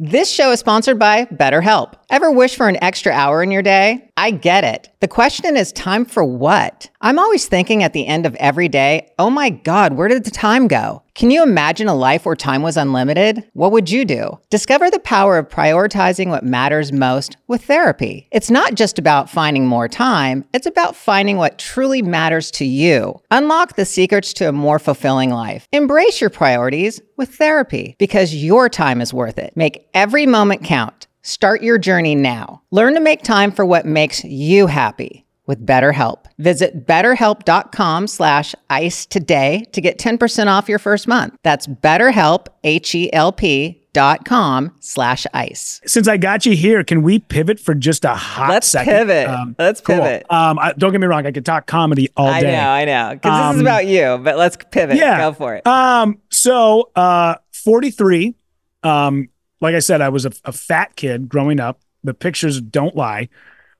[0.00, 1.94] This show is sponsored by BetterHelp.
[2.08, 4.12] Ever wish for an extra hour in your day?
[4.16, 4.90] I get it.
[5.00, 6.88] The question is time for what?
[7.00, 10.30] I'm always thinking at the end of every day, oh my God, where did the
[10.30, 11.02] time go?
[11.14, 13.42] Can you imagine a life where time was unlimited?
[13.54, 14.38] What would you do?
[14.50, 18.28] Discover the power of prioritizing what matters most with therapy.
[18.30, 23.20] It's not just about finding more time, it's about finding what truly matters to you.
[23.32, 25.66] Unlock the secrets to a more fulfilling life.
[25.72, 29.54] Embrace your priorities with therapy because your time is worth it.
[29.56, 31.06] Make every moment count.
[31.22, 32.62] Start your journey now.
[32.70, 36.24] Learn to make time for what makes you happy with BetterHelp.
[36.38, 41.34] Visit betterhelp.com slash ice today to get 10% off your first month.
[41.42, 45.80] That's betterhelp, H-E-L-P dot com slash ice.
[45.86, 48.92] Since I got you here, can we pivot for just a hot Let's second?
[49.08, 49.56] pivot.
[49.58, 49.96] Let's cool.
[49.96, 50.26] pivot.
[50.30, 51.26] Um, I, don't get me wrong.
[51.26, 52.54] I could talk comedy all day.
[52.54, 53.14] I know, I know.
[53.14, 54.98] Because this is Um, about you, but let's pivot.
[54.98, 55.18] Yeah.
[55.18, 55.66] Go for it.
[55.66, 58.34] Um, so uh 43.
[58.82, 59.28] Um,
[59.60, 61.80] like I said, I was a, a fat kid growing up.
[62.04, 63.28] The pictures don't lie.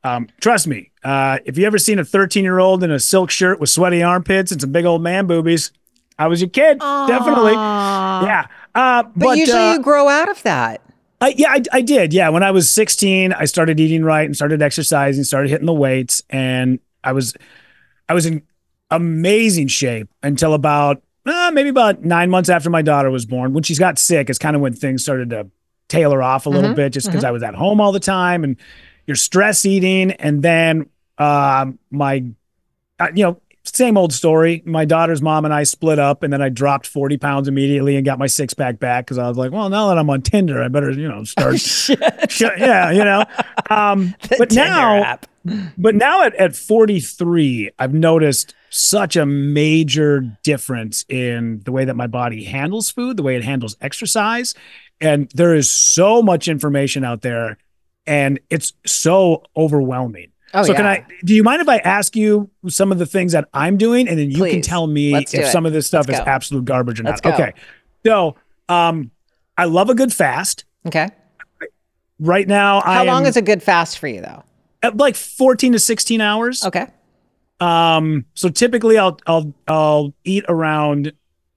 [0.04, 3.30] Um, trust me, uh, if you ever seen a 13 year old in a silk
[3.30, 5.72] shirt with sweaty armpits and some big old man boobies,
[6.18, 6.80] I was your kid.
[6.80, 7.52] Definitely.
[7.52, 8.46] Yeah.
[8.74, 10.82] Uh, but, but, usually uh, you grow out of that.
[11.20, 12.12] I, yeah, I, I did.
[12.12, 15.72] Yeah, when I was 16, I started eating right and started exercising, started hitting the
[15.72, 17.34] weights, and I was,
[18.08, 18.42] I was in
[18.90, 23.52] amazing shape until about uh, maybe about nine months after my daughter was born.
[23.52, 25.48] When she's got sick, is kind of when things started to
[25.88, 28.56] tailor off a little bit, just because I was at home all the time and
[29.06, 32.24] you're stress eating, and then um, my,
[32.98, 33.40] uh, you know.
[33.64, 34.62] Same old story.
[34.64, 38.04] My daughter's mom and I split up, and then I dropped 40 pounds immediately and
[38.04, 40.62] got my six pack back because I was like, well, now that I'm on Tinder,
[40.62, 41.60] I better, you know, start
[42.30, 43.24] Shut- yeah, you know.
[43.70, 45.26] Um, but Tinder now, app.
[45.76, 51.96] but now at, at 43, I've noticed such a major difference in the way that
[51.96, 54.54] my body handles food, the way it handles exercise.
[55.00, 57.58] And there is so much information out there
[58.06, 60.32] and it's so overwhelming.
[60.54, 60.86] Oh, so can.
[60.86, 64.08] I do you mind if I ask you some of the things that I'm doing
[64.08, 65.46] and then you can tell me if it.
[65.48, 66.30] some of this stuff Let's is go.
[66.30, 67.24] absolute garbage or not.
[67.24, 67.52] Okay.
[68.04, 68.36] So
[68.68, 69.10] um
[69.56, 70.64] I love a good fast.
[70.86, 71.08] Okay.
[72.18, 74.42] Right now How I long am is a good fast for you, though?
[74.82, 76.64] at like 14 to 16 hours.
[76.64, 76.86] Okay.
[77.60, 81.12] Um, so typically I'll I'll I'll eat around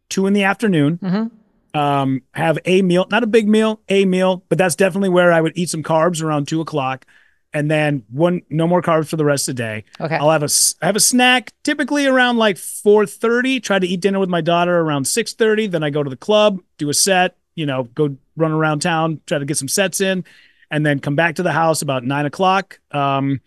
[0.10, 0.98] two in the afternoon.
[0.98, 1.32] Mhm.
[1.74, 5.40] Um, have a meal, not a big meal, a meal, but that's definitely where I
[5.40, 7.06] would eat some carbs around two o'clock,
[7.54, 9.84] and then one no more carbs for the rest of the day.
[10.02, 10.16] Okay.
[10.18, 13.60] I'll have a s- have a snack typically around like four thirty.
[13.62, 15.68] Try to eat dinner with my daughter around six thirty.
[15.68, 19.22] Then I go to the club, do a set, you know, go run around town,
[19.28, 20.26] try to get some sets in,
[20.72, 22.80] and then come back to the house about nine o'clock.
[22.92, 23.40] Um,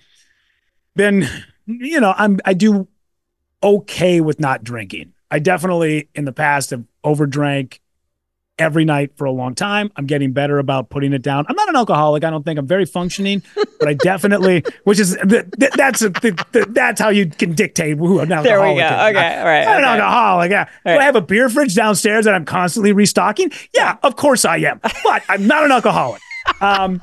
[0.94, 1.28] then
[1.66, 2.88] you know I'm I do
[3.62, 5.12] okay with not drinking.
[5.30, 7.78] I definitely in the past have overdrank
[8.56, 9.90] every night for a long time.
[9.96, 11.44] I'm getting better about putting it down.
[11.48, 12.22] I'm not an alcoholic.
[12.22, 13.42] I don't think I'm very functioning,
[13.80, 17.54] but I definitely, which is th- th- that's a, th- th- that's how you can
[17.54, 18.86] dictate who I'm not an alcoholic There we go.
[18.86, 19.16] is.
[19.16, 19.38] Okay.
[19.38, 19.66] All right.
[19.66, 20.50] I'm an alcoholic.
[20.52, 20.64] Yeah.
[20.86, 20.90] Do.
[20.92, 23.50] I have a beer fridge downstairs that I'm constantly restocking?
[23.74, 24.78] Yeah, of course I am.
[25.02, 26.20] But I'm not an alcoholic.
[26.60, 27.00] Um,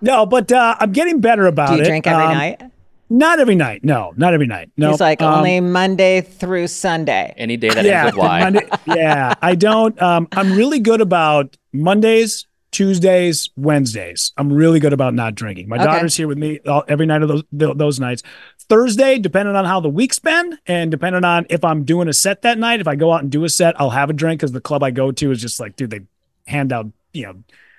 [0.00, 1.72] no, but uh, I'm getting better about it.
[1.72, 1.86] Do you it.
[1.88, 2.62] drink every Um, night?
[3.08, 3.84] Not every night.
[3.84, 4.70] No, not every night.
[4.76, 4.90] No.
[4.90, 7.32] He's like um, only Monday through Sunday.
[7.36, 8.40] Any day that yeah, ends with Y.
[8.40, 10.00] Monday- yeah, I don't.
[10.02, 14.32] Um, I'm really good about Mondays, Tuesdays, Wednesdays.
[14.36, 15.68] I'm really good about not drinking.
[15.68, 15.84] My Okay.
[15.84, 18.22] daughter's here with me all, every night of those th- those nights.
[18.68, 22.42] Thursday, depending on how the week's been, and depending on if I'm doing a set
[22.42, 22.80] that night.
[22.80, 24.82] If I go out and do a set, I'll have a drink because the club
[24.82, 26.00] I go to is just like, dude, they
[26.48, 27.36] hand out, you know,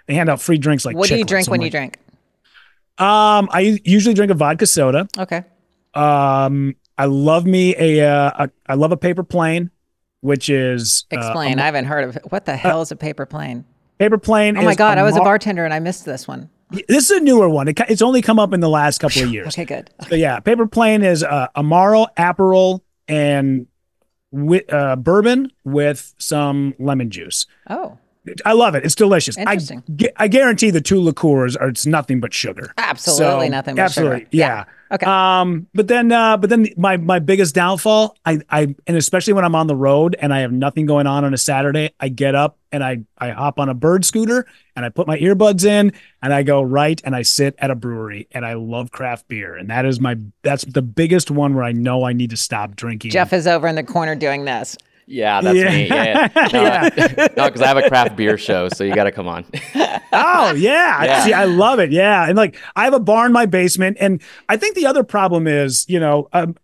[0.07, 0.95] they hand out free drinks like.
[0.95, 1.97] what do you drink I'm when you drink?
[2.99, 5.07] Um, I usually drink a vodka soda.
[5.17, 5.43] Okay.
[5.93, 9.71] Um, I love me a, uh, a I love a paper plane.
[10.21, 11.59] which is uh, Explain.
[11.59, 12.23] I haven't heard of it.
[12.31, 13.65] What the hell is a paper plane?
[13.99, 14.57] paper plane.
[14.57, 16.49] Oh my God, I was a bartender and I missed this one.
[16.87, 17.67] This is a newer one.
[17.69, 19.47] It, it's only come up in the last couple of years.
[19.47, 19.89] Okay, good.
[20.09, 23.67] So yeah, paper plane is uh, Amaro, Aperol, and
[24.33, 27.45] wi- uh, bourbon with some lemon juice.
[27.69, 27.97] Oh,
[28.45, 28.83] I love it.
[28.85, 29.37] It's delicious.
[29.37, 32.73] I, gu- I guarantee the two liqueurs are it's nothing but sugar.
[32.77, 34.29] Absolutely So, nothing but absolutely, sugar.
[34.31, 34.65] Yeah.
[34.89, 35.05] Okay.
[35.05, 39.43] Um, but then, uh, but then my my biggest downfall, I I and especially when
[39.43, 42.35] I'm on the road and I have nothing going on on a Saturday, I get
[42.35, 44.45] up and I I hop on a bird scooter
[44.77, 47.75] and I put my earbuds in and I go right and I sit at a
[47.75, 51.65] brewery and I love craft beer and that is my that's the biggest one where
[51.65, 53.11] I know I need to stop drinking.
[53.11, 54.77] Jeff is over in the corner doing this.
[55.07, 55.69] Yeah, that's Yeah.
[55.69, 55.87] me.
[55.87, 57.27] Yeah, yeah.
[57.37, 59.45] no, because I have a craft beer show, so you got to come on.
[60.19, 61.03] Oh yeah.
[61.03, 61.25] Yeah.
[61.25, 61.91] See, I love it.
[61.91, 62.27] Yeah.
[62.27, 63.97] And like I have a bar in my basement.
[63.99, 66.55] And I think the other problem is, you know, um,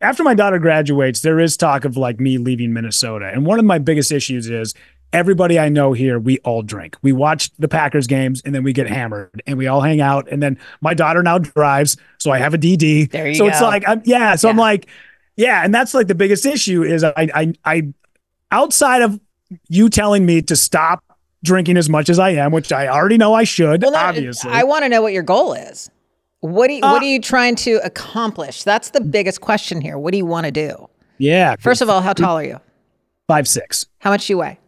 [0.00, 3.30] after my daughter graduates, there is talk of like me leaving Minnesota.
[3.32, 4.74] And one of my biggest issues is
[5.12, 6.96] everybody I know here, we all drink.
[7.02, 10.28] We watch the Packers games and then we get hammered and we all hang out.
[10.30, 11.96] And then my daughter now drives.
[12.18, 13.10] So I have a DD.
[13.10, 14.34] There you so it's like, I'm, yeah.
[14.34, 14.88] So I'm like,
[15.38, 15.64] yeah.
[15.64, 17.82] And that's like the biggest issue is I, I, I,
[18.50, 19.18] outside of
[19.70, 21.02] you telling me to stop
[21.42, 24.50] drinking as much as I am, which I already know I should, Well, no, obviously.
[24.50, 25.88] I want to know what your goal is.
[26.40, 28.62] What do you, Uh, what are you trying to accomplish?
[28.64, 29.96] That's the biggest question here.
[29.96, 30.88] What do you want to do?
[31.18, 31.56] yeah.
[31.58, 32.60] First of all, how tall are you?
[33.26, 33.86] five, six.
[34.00, 34.58] How much do you weigh?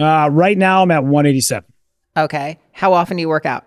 [0.00, 1.64] Uh, right now I'm at 187,
[2.16, 2.58] Okay.
[2.72, 3.64] How often do you work out?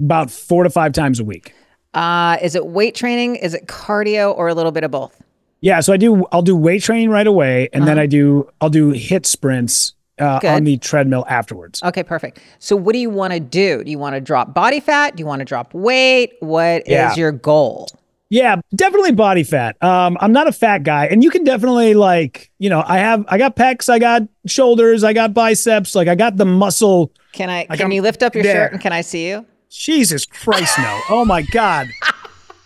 [0.00, 1.52] about four to five times a week.
[1.92, 3.34] Uh, is it weight training?
[3.36, 5.20] Is it cardio or a little bit of both?
[5.60, 5.80] Yeah.
[5.80, 7.68] So I do, I'll do weight training right away.
[7.72, 11.82] And then I do, I'll do hit sprints uh, on the treadmill afterwards.
[11.82, 12.40] Okay, perfect.
[12.58, 13.84] So, what do you want to do?
[13.84, 15.14] Do you want to drop body fat?
[15.16, 16.32] Do you want to drop weight?
[16.40, 17.14] What is Yeah.
[17.14, 17.88] your goal?
[18.30, 19.82] Yeah, definitely body fat.
[19.82, 23.24] Um, I'm not a fat guy, and you can definitely like, you know, I have,
[23.28, 27.10] I got pecs, I got shoulders, I got biceps, like I got the muscle.
[27.32, 27.66] Can I?
[27.70, 28.54] Like can I'm you lift up your there.
[28.66, 29.46] shirt and can I see you?
[29.70, 31.00] Jesus Christ, no!
[31.10, 31.86] Oh my God,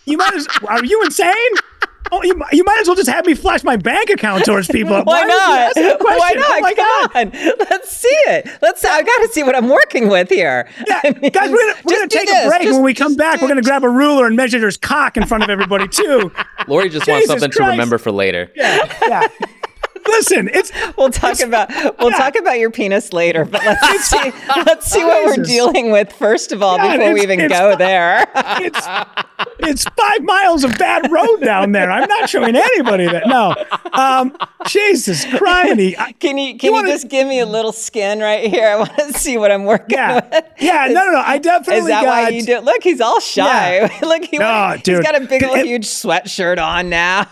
[0.07, 0.49] you might as.
[0.67, 1.35] Are you insane?
[2.15, 5.03] Oh, you, you might as well just have me flash my bank account towards people.
[5.03, 6.01] Why would you not?
[6.03, 6.47] Why not?
[6.51, 7.11] Oh my God.
[7.13, 7.55] Come on.
[7.71, 8.47] Let's see it.
[8.61, 8.85] Let's.
[8.85, 10.69] I got to see what I'm working with here.
[10.87, 12.45] Yeah, I mean, guys, we're gonna, we're gonna take this.
[12.45, 12.63] a break.
[12.63, 15.17] Just- when we come back, do- we're gonna grab a ruler and measure his cock
[15.17, 16.31] in front of everybody too.
[16.69, 18.51] Lori just wants Jesus something to remember for later.
[18.55, 19.27] Yeah.
[20.07, 22.17] Listen, it's We'll talk about we'll yeah.
[22.19, 24.33] talk about your penis later, but let's see
[24.67, 28.27] let's see what we're dealing with first of all God, before we even go there.
[28.35, 28.87] it's
[29.61, 31.91] it's five miles of bad road down there.
[31.91, 33.27] I'm not showing anybody that.
[33.27, 33.55] No,
[33.93, 34.37] um,
[34.67, 35.97] Jesus Christ.
[35.99, 38.69] I- Can you can you, wanna- just give me a little skin right here?
[38.69, 40.45] I want to see what I'm working Yeah, with.
[40.61, 40.87] yeah.
[40.89, 41.23] No, no, no.
[41.25, 42.09] I definitely Is that got.
[42.25, 42.59] why you do?
[42.61, 43.77] Look, he's all shy.
[43.77, 43.99] Yeah.
[44.03, 45.03] Look, he, No, he's dude.
[45.03, 47.27] got a big old It- huge sweatshirt on now.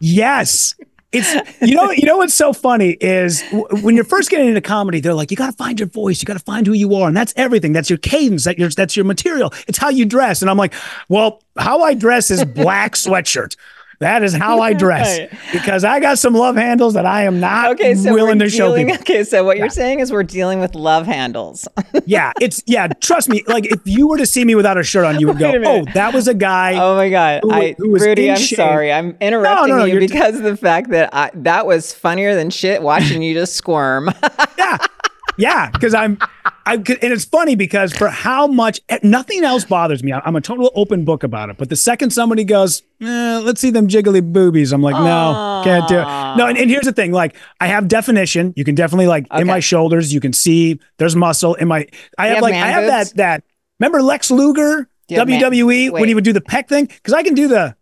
[0.00, 0.74] Yes.
[1.12, 1.32] It's
[1.62, 3.42] you know you know what's so funny is
[3.82, 6.26] when you're first getting into comedy they're like you got to find your voice you
[6.26, 7.72] got to find who you are and that's everything.
[7.72, 9.52] That's your cadence that your that's your material.
[9.68, 10.42] It's how you dress.
[10.42, 10.74] And I'm like
[11.08, 13.56] well how I dress is black sweatshirt
[14.00, 15.30] that is how I dress Right.
[15.52, 18.74] because I got some love handles that I am not okay, so willing to show
[18.76, 21.66] people Okay, so what you're saying is we're dealing with love handles.
[22.06, 25.04] yeah it's yeah trust me like if you were to see me without a shirt
[25.04, 27.74] on you would go Wait oh that was a guy Oh my God, who- I,
[27.78, 28.56] who Rudy, I'm shape.
[28.56, 28.92] sorry.
[28.92, 32.50] I'm interrupting no, you you're- because of the fact that I, that was funnier than
[32.50, 34.10] shit watching you just squirm.
[34.58, 34.76] yeah
[35.38, 36.18] yeah because i'm
[36.64, 40.12] i could and it's funny because for how much eh, nothing else bothers me.
[40.12, 43.70] I'm a total open book about it but the second somebody goes eh, let's see
[43.70, 46.04] them jiggly boobies i'm like no can't do it.
[46.36, 48.52] No and, and here's the thing like i have definition.
[48.56, 51.86] You can definitely like in my shoulders you can see there's muscle in my
[52.18, 53.44] i have have like i have that that
[53.78, 56.86] remember lex luger have man- wwe when he would do the peck thing?
[56.86, 57.76] Because i can do the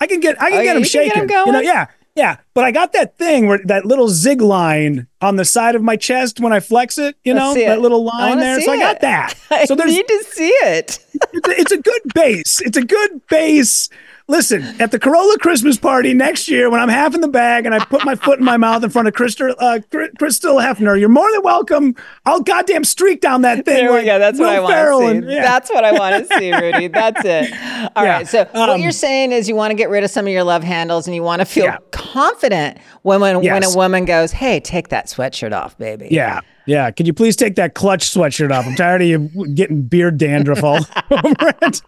[0.00, 1.60] i can get i can Oh, get yeah, him can get shaking him you know
[1.60, 1.86] yeah
[2.16, 5.82] yeah, but I got that thing where that little zig line on the side of
[5.82, 8.58] my chest when I flex it, you know, see that little line there.
[8.60, 9.34] So I got that.
[9.50, 10.98] I So there's need to see it.
[11.32, 12.60] it's a, it's a good base.
[12.62, 13.90] It's a good base.
[14.28, 17.72] Listen, at the Carolla Christmas party next year, when I'm half in the bag and
[17.72, 19.78] I put my foot in my mouth in front of Crystal, uh,
[20.18, 21.94] Crystal Hefner, you're more than welcome.
[22.24, 23.76] I'll goddamn streak down that thing.
[23.76, 24.18] There we like go.
[24.18, 25.32] That's what I want to see.
[25.32, 25.42] yeah.
[25.42, 26.88] That's what I want to see, Rudy.
[26.88, 27.52] That's it.
[27.96, 28.20] All right.
[28.20, 28.22] Yeah.
[28.24, 30.42] So what Um, you're saying is you want to get rid of some of your
[30.42, 31.78] love handles and you want to feel Yeah.
[31.92, 36.40] confident when when, when a woman goes, "Hey, take that sweatshirt off, baby." Yeah.
[36.66, 36.90] Yeah.
[36.90, 38.66] Could you please take that clutch sweatshirt off?
[38.66, 39.18] I'm tired of you
[39.54, 40.76] getting beard dandruff all
[41.10, 41.82] over it.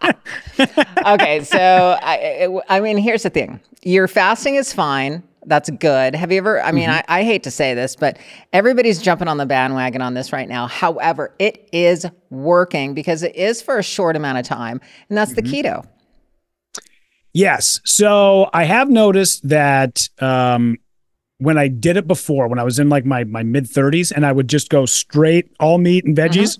[1.05, 5.23] okay, so I, I mean, here's the thing: your fasting is fine.
[5.45, 6.15] That's good.
[6.15, 6.61] Have you ever?
[6.61, 8.17] I mean, I, I hate to say this, but
[8.53, 10.67] everybody's jumping on the bandwagon on this right now.
[10.67, 15.33] However, it is working because it is for a short amount of time, and that's
[15.33, 15.85] the keto.
[17.33, 17.79] Yes.
[17.85, 20.77] So I have noticed that um,
[21.39, 24.25] when I did it before, when I was in like my my mid 30s, and
[24.25, 26.59] I would just go straight all meat and veggies,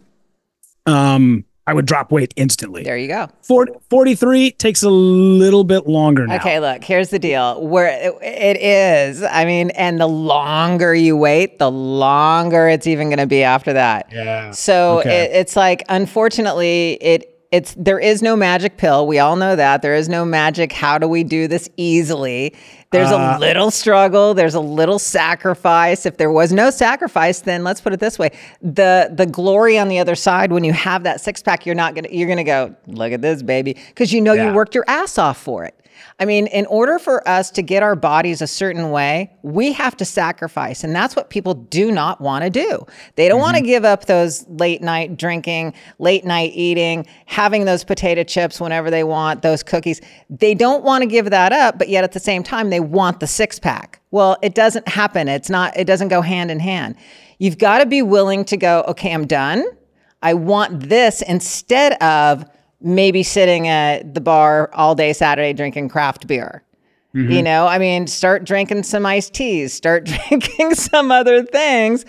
[0.85, 2.81] um, I would drop weight instantly.
[2.83, 3.27] There you go.
[3.43, 6.37] 40, 43 takes a little bit longer now.
[6.37, 7.61] Okay, look, here's the deal.
[7.67, 13.09] Where it, it is, I mean, and the longer you wait, the longer it's even
[13.09, 14.07] going to be after that.
[14.11, 14.49] Yeah.
[14.49, 15.25] So Okay.
[15.25, 19.07] it, it's like, unfortunately, it it's there is no magic pill.
[19.07, 20.71] We all know that there is no magic.
[20.71, 22.53] How do we do this easily?
[22.91, 24.33] There's Uh, a little struggle.
[24.33, 26.05] There's a little sacrifice.
[26.05, 28.31] If there was no sacrifice, then let's put it this way:
[28.61, 31.95] the the glory on the other side when you have that six pack, you're not
[31.95, 34.49] gonna you're gonna go look at this baby because you know Yeah.
[34.49, 35.75] you worked your ass off for it.
[36.19, 39.95] I mean, in order for us to get our bodies a certain way, we have
[39.97, 40.83] to sacrifice.
[40.83, 42.85] And that's what people do not want to do.
[43.15, 43.67] They don't want to mm-hmm.
[43.67, 49.03] give up those late night drinking, late night eating, having those potato chips whenever they
[49.03, 50.01] want, those cookies.
[50.29, 53.19] They don't want to give that up, but yet at the same time, they want
[53.19, 54.01] the six pack.
[54.11, 55.27] Well, it doesn't happen.
[55.27, 56.95] It's not, it doesn't go hand in hand.
[57.37, 59.63] You've got to be willing to go, okay, I'm done.
[60.21, 62.45] I want this instead of
[62.81, 66.63] maybe sitting at the bar all day Saturday drinking craft beer.
[67.15, 67.31] Mm-hmm.
[67.31, 72.05] You know, I mean, start drinking some iced teas, start drinking some other things.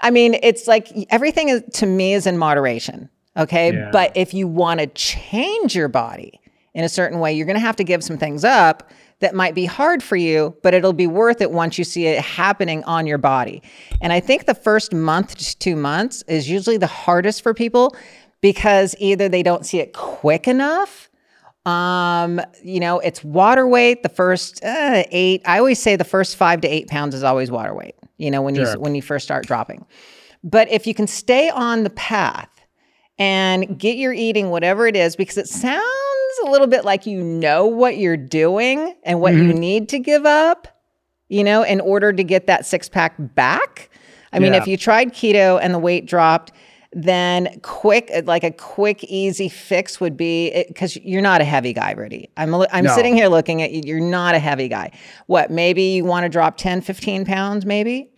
[0.00, 3.08] I mean, it's like everything is to me is in moderation.
[3.36, 3.72] Okay.
[3.72, 3.90] Yeah.
[3.92, 6.40] But if you want to change your body
[6.74, 8.90] in a certain way, you're going to have to give some things up
[9.20, 12.20] that might be hard for you, but it'll be worth it once you see it
[12.22, 13.62] happening on your body.
[14.00, 17.94] And I think the first month to two months is usually the hardest for people
[18.40, 21.10] because either they don't see it quick enough
[21.66, 24.02] um, you know, it's water weight.
[24.02, 27.50] The first uh, eight, I always say the first five to eight pounds is always
[27.50, 27.96] water weight.
[28.16, 29.86] You know, when you when you first start dropping.
[30.42, 32.48] But if you can stay on the path
[33.18, 35.84] and get your eating whatever it is, because it sounds
[36.44, 40.24] a little bit like you know what you're doing and what you need to give
[40.24, 40.68] up,
[41.28, 43.90] you know, in order to get that six pack back.
[44.32, 46.52] I mean, if you tried keto and the weight dropped,
[46.92, 51.92] then quick, like a quick, easy fix would be because you're not a heavy guy,
[51.92, 52.28] Rudy.
[52.36, 52.94] I'm, I'm No.
[52.94, 53.82] sitting here looking at you.
[53.84, 54.90] You're not a heavy guy.
[55.26, 58.10] What, maybe you want to drop 10, 15 pounds, maybe?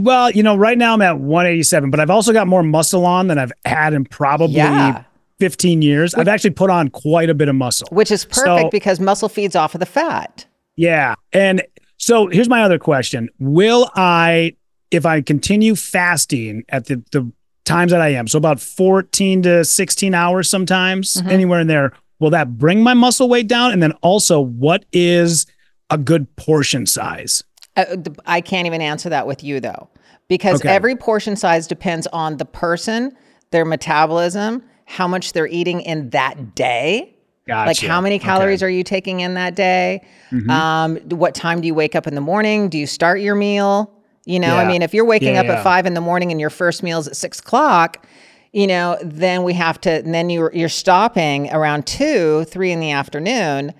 [0.00, 3.28] Well, you know, right now I'm at 187, but I've also got more muscle on
[3.28, 5.04] than I've had in probably Yeah.
[5.38, 6.14] 15 years.
[6.14, 7.88] I've actually put on quite a bit of muscle.
[7.92, 10.46] Which is perfect So- because muscle feeds off of the fat.
[10.76, 11.14] Yeah.
[11.32, 11.62] And
[11.96, 13.28] so here's my other question.
[13.38, 14.54] Will I,
[14.90, 17.30] if I continue fasting at the, the
[17.64, 21.28] times that I am, so about 14 to 16 hours sometimes, Mm-hmm.
[21.30, 23.72] anywhere in there, will that bring my muscle weight down?
[23.72, 25.46] And then also, what is
[25.90, 27.44] a good portion size?
[27.76, 27.96] Uh,
[28.26, 29.88] I can't even answer that with you though,
[30.28, 30.68] because Okay.
[30.68, 33.12] every portion size depends on the person,
[33.52, 37.14] their metabolism, how much they're eating in that day.
[37.48, 38.66] Like how many calories Okay.
[38.70, 38.74] Mm-hmm.
[38.74, 40.02] are you taking in that day?
[40.48, 42.68] Um, what time do you wake up in the morning?
[42.68, 43.92] Do you start your meal?
[44.26, 45.54] You know, I mean, if you're waking Yeah, up yeah.
[45.58, 48.06] at five in the morning and your first meal's at six o'clock,
[48.52, 49.90] you know, then we have to.
[49.90, 53.72] And then you're you're stopping around two, three in the afternoon.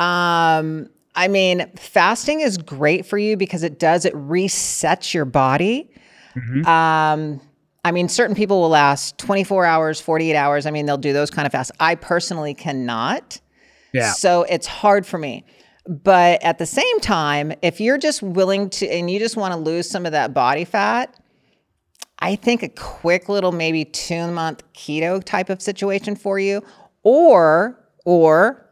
[0.00, 5.90] Um, I mean, fasting is great for you because it does it resets your body.
[6.66, 7.40] Um,
[7.84, 10.66] I mean, certain people will last 24 hours, 48 hours.
[10.66, 11.72] I mean, they'll do those kind of fasts.
[11.80, 13.40] I personally cannot.
[13.92, 14.12] Yeah.
[14.12, 15.44] So it's hard for me.
[15.88, 19.58] But at the same time, if you're just willing to and you just want to
[19.58, 21.18] lose some of that body fat,
[22.18, 26.62] I think a quick little maybe two month keto type of situation for you,
[27.04, 28.68] or or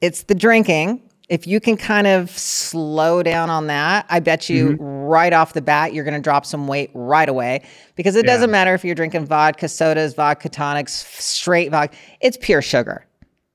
[0.00, 1.02] it's the drinking.
[1.28, 4.82] If you can kind of slow down on that, I bet you mm-hmm.
[4.82, 7.62] right off the bat you're going to drop some weight right away
[7.94, 11.96] because it doesn't matter if you're drinking vodka, sodas, vodka tonics, straight vodka.
[12.20, 13.06] It's pure sugar.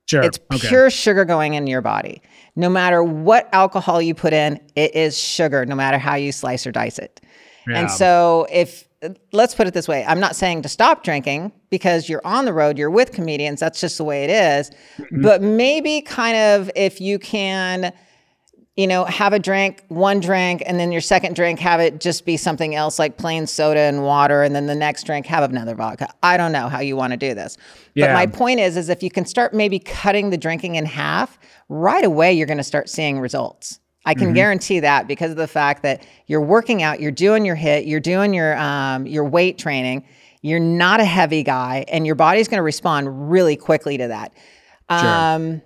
[0.07, 0.21] Sure.
[0.21, 0.67] It's Okay.
[0.67, 2.21] pure sugar going in your body.
[2.55, 6.65] No matter what alcohol you put in, it is sugar, no matter how you slice
[6.67, 7.21] or dice it.
[7.67, 7.79] Yeah.
[7.79, 8.87] And so, if
[9.33, 12.53] let's put it this way, I'm not saying to stop drinking because you're on the
[12.53, 14.71] road, you're with comedians, that's just the way it is.
[14.97, 15.21] Mm-hmm.
[15.21, 17.91] But maybe kind of if you can,
[18.75, 22.25] you know, have a drink, one drink, and then your second drink, have it just
[22.25, 25.75] be something else like plain soda and water, and then the next drink, have another
[25.75, 26.09] vodka.
[26.21, 27.57] I don't know how you want to do this.
[28.07, 31.39] But my point is, is if you can start maybe cutting the drinking in half,
[31.69, 33.79] right away you're going to start seeing results.
[34.05, 37.55] I can guarantee that because of the fact that you're working out, you're doing your
[37.55, 40.05] hit, you're doing your um, your weight training.
[40.41, 44.33] You're not a heavy guy, and your body's going to respond really quickly to that.
[44.89, 45.61] Um,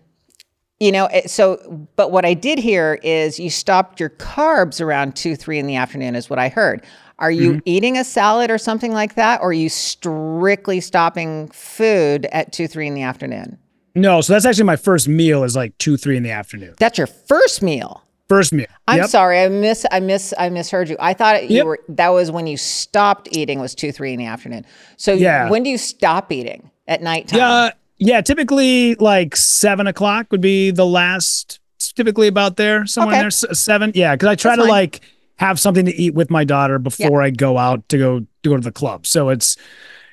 [0.80, 5.36] you know, so, but what I did hear is you stopped your carbs around two,
[5.36, 6.86] three in the afternoon, is what I heard.
[7.20, 7.60] Are you mm-hmm.
[7.66, 9.42] eating a salad or something like that?
[9.42, 13.58] Or are you strictly stopping food at two, three in the afternoon?
[13.94, 16.76] No, so that's actually my first meal is like two, three in the afternoon.
[16.80, 18.04] That's your first meal.
[18.30, 18.68] First meal.
[18.88, 19.10] I'm Yep.
[19.10, 20.96] sorry, I miss, I miss, I misheard you.
[21.00, 21.66] I thought you Yep.
[21.66, 24.66] were that was when you stopped eating was two, three in the afternoon.
[24.98, 25.50] So Yeah.
[25.50, 27.40] when do you stop eating at nighttime?
[27.40, 28.22] Yeah, yeah.
[28.22, 31.60] Typically, like seven o'clock would be the last.
[31.96, 33.20] Typically about there, somewhere Okay.
[33.20, 33.92] in there, seven.
[33.96, 34.70] Yeah, because I try That's to fine.
[34.70, 35.02] like
[35.38, 38.56] have something to eat with my daughter before I go out to go to go
[38.58, 39.08] to the club.
[39.08, 39.56] So it's,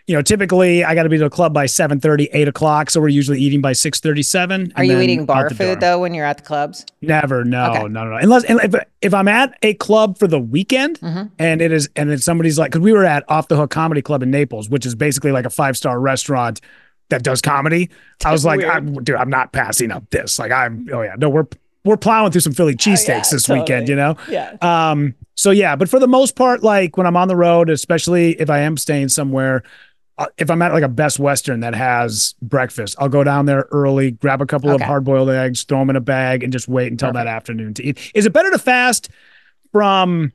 [0.07, 2.91] you know, typically I got to be to the club by 7 8 o'clock.
[2.91, 4.73] So we're usually eating by six thirty seven.
[4.77, 6.87] Are you eating bar food though when you're at the clubs?
[7.03, 7.79] Never, no, Okay.
[7.83, 8.17] no, no, no.
[8.17, 11.27] Unless if, if I'm at a club for the weekend Mm-hmm.
[11.41, 14.03] and it is, and then somebody's like, because we were at Off the Hook Comedy
[14.03, 16.61] Club in Naples, which is basically like a five star restaurant
[17.09, 17.91] that does comedy.
[18.25, 20.39] I was like, I'm, dude, I'm not passing up this.
[20.39, 21.47] Like, I'm, oh yeah, no, we're
[21.85, 24.17] we're plowing through some Philly cheesesteaks this weekend, you know.
[24.29, 24.57] Yeah.
[24.61, 25.15] Um.
[25.37, 28.51] So yeah, but for the most part, like when I'm on the road, especially if
[28.51, 29.63] I am staying somewhere,
[30.19, 33.69] uh, if I'm at like a Best Western that has breakfast, I'll go down there
[33.71, 34.83] early, grab a couple Okay.
[34.83, 37.75] of hard boiled eggs, throw them in a bag, and just wait until that afternoon
[37.75, 38.11] to eat.
[38.15, 39.11] Is it better to fast
[39.71, 40.33] from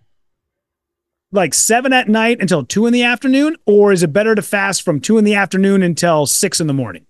[1.32, 4.84] like seven at night until two in the afternoon, or is it better to fast
[4.84, 7.06] from two in the afternoon until six in the morning?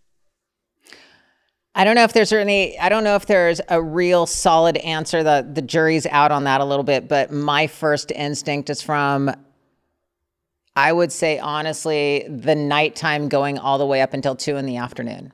[1.73, 2.77] I don't know if there's any.
[2.77, 5.23] I don't know if there's a real solid answer.
[5.23, 9.31] The the jury's out on that a little bit, but my first instinct is from.
[10.75, 14.77] I would say honestly, the nighttime going all the way up until two in the
[14.77, 15.33] afternoon.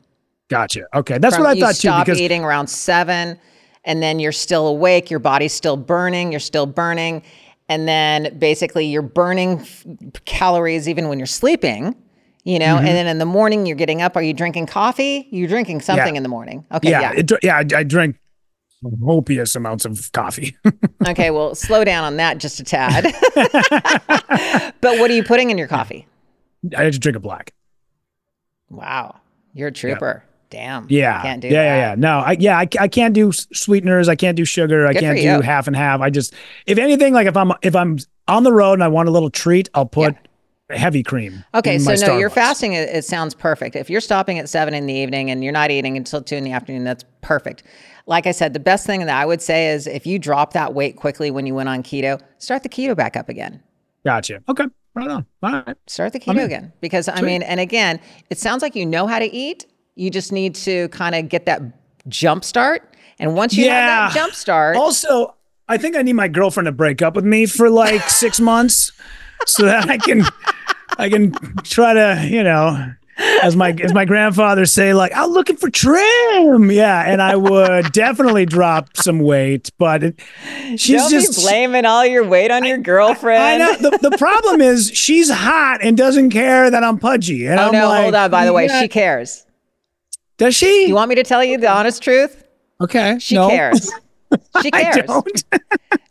[0.50, 0.86] Gotcha.
[0.96, 1.90] Okay, that's From- what I thought too.
[1.90, 3.40] Stop eating around seven,
[3.84, 5.10] and then you're still awake.
[5.12, 6.32] Your body's still burning.
[6.32, 7.24] You're still burning,
[7.70, 9.86] and then basically you're burning f-
[10.26, 11.96] calories even when you're sleeping.
[12.44, 12.86] You know, Mm-hmm.
[12.86, 14.16] and then in the morning you're getting up.
[14.16, 15.28] Are you drinking coffee?
[15.32, 16.66] You're drinking something in the morning.
[16.72, 17.20] Okay, yeah, yeah.
[17.20, 18.16] it, yeah, I, I drink
[19.06, 20.56] copious amounts of coffee.
[21.08, 23.04] okay, well, slow down on that just a tad.
[24.82, 26.08] but what are you putting in your coffee?
[26.78, 27.54] I just drink a black.
[28.70, 29.20] Wow,
[29.54, 30.24] you're a trooper.
[30.50, 30.88] Damn.
[30.90, 31.22] Yeah.
[31.22, 31.96] can't do yeah, yeah, yeah.
[31.96, 34.08] No, I yeah, I, I can't do sweeteners.
[34.08, 34.88] I can't do sugar.
[34.88, 36.02] I can't do half and half.
[36.02, 36.34] I just,
[36.66, 39.30] if anything, like if I'm if I'm on the road and I want a little
[39.30, 40.16] treat, I'll put
[40.70, 41.44] heavy cream.
[41.54, 42.34] Okay, so no, your Starbucks.
[42.34, 42.74] fasting.
[42.74, 43.76] It, it sounds perfect.
[43.76, 46.44] If you're stopping at seven in the evening and you're not eating until two in
[46.44, 47.64] the afternoon, that's perfect.
[48.06, 50.74] Like I said, the best thing that I would say is if you drop that
[50.74, 53.62] weight quickly when you went on keto, start the keto back up again.
[54.06, 54.42] Gotcha.
[54.48, 54.66] Okay.
[54.94, 55.26] Right on.
[55.44, 55.76] All right.
[55.88, 59.20] Start the keto again because I mean, and again, it sounds like you know how
[59.20, 59.66] to eat.
[59.98, 61.62] You just need to kind of get that
[62.08, 62.96] jump start.
[63.20, 65.36] And once you have that jump start, Also,
[65.68, 68.92] I think I need my girlfriend to break up with me for like six months
[69.48, 70.24] so that I can
[71.00, 71.34] I can
[71.64, 72.94] try to, you know,
[73.42, 76.70] as my as my grandfather say, like, I'm looking for trim.
[76.70, 77.04] Yeah.
[77.06, 80.20] And I would definitely drop some weight, but it,
[80.76, 83.42] she's don't just blaming all your weight on your girlfriend.
[83.42, 87.48] I know the, the problem is she's hot and doesn't care that I'm pudgy.
[87.48, 88.30] And Oh I'm no, like, hold on.
[88.30, 88.82] By the way, yeah.
[88.82, 89.44] she cares.
[90.38, 90.88] Does she?
[90.88, 92.44] You want me to tell you the honest truth?
[92.82, 93.18] okay.
[93.20, 93.50] She no.
[93.50, 93.92] cares.
[94.62, 95.06] She I cares.
[95.08, 95.44] don't.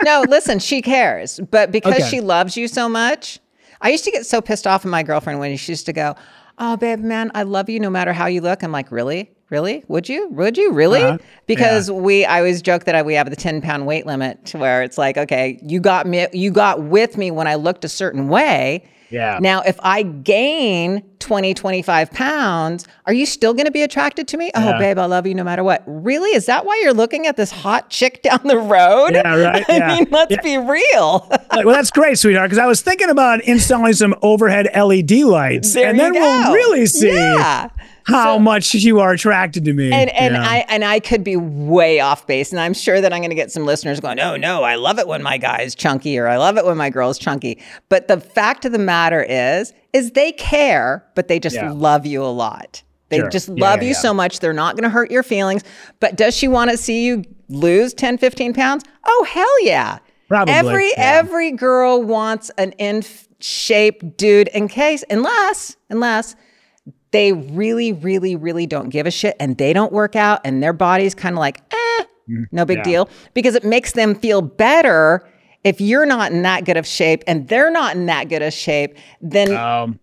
[0.02, 1.38] no, listen, she cares.
[1.50, 2.08] But because Okay.
[2.08, 3.40] she loves you so much,
[3.82, 6.14] I used to get so pissed off at my girlfriend when she used to go,
[6.56, 8.62] Oh, babe, man, I love you no matter how you look.
[8.62, 9.30] I'm like, Really?
[9.50, 9.84] Really?
[9.88, 10.28] Would you?
[10.28, 10.72] Would you?
[10.72, 11.02] Really?
[11.02, 11.18] Uh-huh.
[11.46, 14.58] Because we I always joke that I, we have the 10 pound weight limit to
[14.58, 17.88] where it's like, okay, you got me you got with me when I looked a
[17.88, 18.88] certain way.
[19.10, 19.38] Yeah.
[19.40, 24.36] Now, if I gain 20, 25 pounds, are you still going to be attracted to
[24.36, 24.50] me?
[24.54, 24.78] Oh, Yeah.
[24.78, 25.82] babe, I love you no matter what.
[25.86, 26.30] Really?
[26.30, 29.10] Is that why you're looking at this hot chick down the road?
[29.12, 29.94] Yeah, right, I yeah.
[29.96, 30.40] mean, let's Yeah.
[30.42, 31.30] be real.
[31.56, 35.72] Like, well, that's great, sweetheart, because I was thinking about installing some overhead LED lights,
[35.72, 36.20] There and then go.
[36.20, 37.08] we'll really see
[38.06, 39.90] How much you are attracted to me.
[39.92, 40.42] And and Yeah.
[40.42, 43.36] I and I could be way off base, and I'm sure that I'm going to
[43.36, 46.28] get some listeners going, "Oh no, I love it when my guy is chunky, or
[46.28, 49.72] I love it when my girl is chunky." But the fact of the matter is,
[49.92, 51.72] is they care, but they just Yeah.
[51.72, 52.82] love you a lot.
[53.08, 53.28] They Sure.
[53.28, 54.40] just love yeah, you so much.
[54.40, 55.62] They're not going to hurt your feelings.
[56.00, 58.84] But does she want to see you lose 10, 15 pounds?
[59.06, 59.98] Oh hell yeah!
[60.28, 60.94] Probably, Every yeah.
[61.18, 63.02] every girl wants an in
[63.38, 66.34] shape dude in case unless unless
[67.12, 70.72] they really, really, really don't give a shit and they don't work out and their
[70.72, 72.04] body's kind of like, eh,
[72.50, 72.84] no big yeah.
[72.84, 75.26] deal because it makes them feel better.
[75.64, 78.52] If you're not in that good of shape and they're not in that good of
[78.52, 79.98] shape, then um,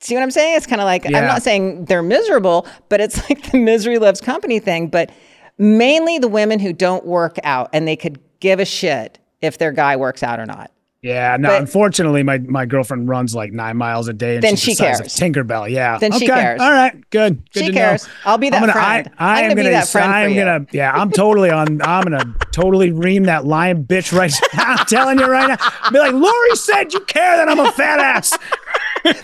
[0.00, 0.56] see what I'm saying?
[0.56, 1.18] It's kind of like, Yeah.
[1.18, 4.88] I'm not saying they're miserable, but it's like the misery loves company thing.
[4.88, 5.10] But
[5.58, 9.72] mainly the women who don't work out and they could give a shit if their
[9.72, 10.70] guy works out or not.
[11.02, 11.48] Yeah, no.
[11.50, 14.82] But- unfortunately, my my girlfriend runs like nine miles a day, and Then she's she
[14.82, 15.18] the size cares.
[15.20, 15.70] of Tinkerbell.
[15.70, 16.60] Yeah, Then she cares.
[16.60, 17.42] All right, good.
[17.52, 18.06] good She cares.
[18.06, 18.12] Know.
[18.26, 19.10] I'll be that I'm gonna, friend.
[19.18, 20.66] I, I I'm gonna be gonna, that friend I'm gonna.
[20.72, 21.80] Yeah, I'm totally on.
[21.82, 24.64] I'm gonna totally ream that lion bitch right now.
[24.74, 25.56] I'm telling you right now.
[25.82, 28.36] I'll be like, Lori said you care that I'm a fat ass.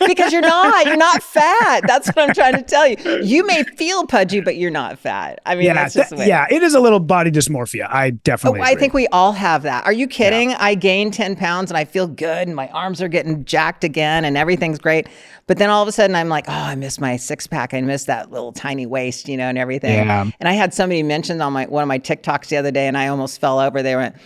[0.07, 0.87] Because you're not.
[0.87, 1.83] You're not fat.
[1.87, 2.97] That's what I'm trying to tell you.
[3.23, 5.41] You may feel pudgy, but you're not fat.
[5.47, 6.29] I mean, yeah, that's just the that- way.
[6.29, 7.87] yeah, it is a little body dysmorphia.
[7.91, 8.61] I definitely.
[8.61, 9.85] Oh, I think we all have that.
[9.87, 10.53] Are you kidding?
[10.55, 14.25] I gained 10 pounds and I feel good and my arms are getting jacked again
[14.25, 15.09] and everything's great.
[15.47, 17.75] But then all of a sudden I'm like, oh, I miss my six pack.
[17.75, 20.07] I miss that little tiny waist, you know, and everything.
[20.07, 20.31] Yeah.
[20.41, 22.97] And I had somebody mention on my one of my TikToks the other day and
[22.97, 23.83] I almost fell over.
[23.83, 24.17] They went,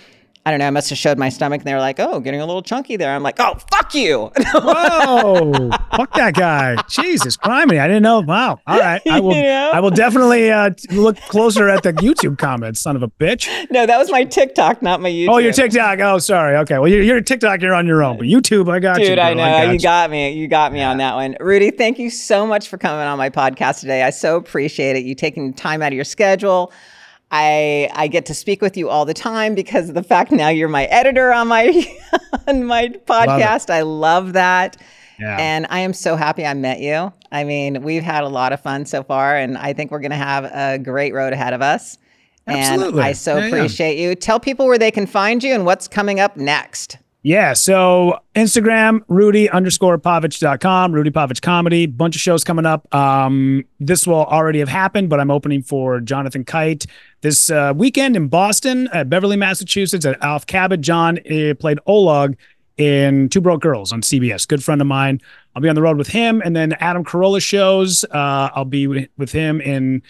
[0.49, 2.41] I don't know, I must have showed my stomach and they were like, oh, getting
[2.41, 3.15] a little chunky there.
[3.15, 4.33] I'm like, oh, fuck you.
[4.55, 5.69] Whoa!
[5.95, 6.83] fuck that guy.
[6.89, 7.79] Jesus, criminy!
[7.79, 8.21] I didn't know.
[8.21, 8.59] Wow.
[8.67, 9.35] All right, I will.
[9.35, 9.73] You know?
[9.75, 12.81] I will definitely uh, look closer at the YouTube comments.
[12.81, 13.47] Son of a bitch.
[13.71, 15.29] no, that was my TikTok, not my YouTube.
[15.29, 15.99] Oh, your TikTok.
[15.99, 16.57] Oh, sorry.
[16.57, 16.79] Okay.
[16.79, 17.61] Well, you're, you're TikTok.
[17.61, 18.17] You're on your own.
[18.17, 19.09] But YouTube, I got you.
[19.09, 19.45] Dude, I know.
[19.45, 19.81] got you you.
[19.81, 20.33] got me.
[20.33, 21.37] You got me on that one.
[21.41, 24.03] Rudy, thank you so much for coming on my podcast today.
[24.03, 25.05] I so appreciate it.
[25.05, 26.73] You taking time out of your schedule.
[27.31, 30.49] I I get to speak with you all the time because of the fact now
[30.49, 31.67] you're my editor on my
[32.49, 33.71] on my podcast.
[33.71, 34.77] I love that.
[35.19, 35.37] Yeah.
[35.39, 37.13] And I am so happy I met you.
[37.33, 40.13] I mean, we've had a lot of fun so far, and I think we're going
[40.13, 41.99] to have a great road ahead of us.
[42.47, 43.01] Absolutely.
[43.01, 43.47] And I so Yeah, yeah.
[43.49, 44.15] appreciate you.
[44.15, 46.99] Tell people where they can find you and what's coming up next.
[47.29, 47.53] Yeah.
[47.53, 52.93] So Instagram, Rudy underscore Pavich.com, Rudy Pavich Comedy, bunch of shows coming up.
[52.95, 56.87] Um, this will already have happened, but I'm opening for Jonathan Kite
[57.21, 60.81] this uh, weekend in Boston at Beverly, Massachusetts at Off Cabot.
[60.81, 62.39] John uh, played Oleg
[62.79, 64.49] in Two Broke Girls on CBS.
[64.49, 65.21] Good friend of mine.
[65.55, 66.41] I'll be on the road with him.
[66.43, 68.05] And then Adam Carolla shows.
[68.05, 70.03] Uh, I'll be with him in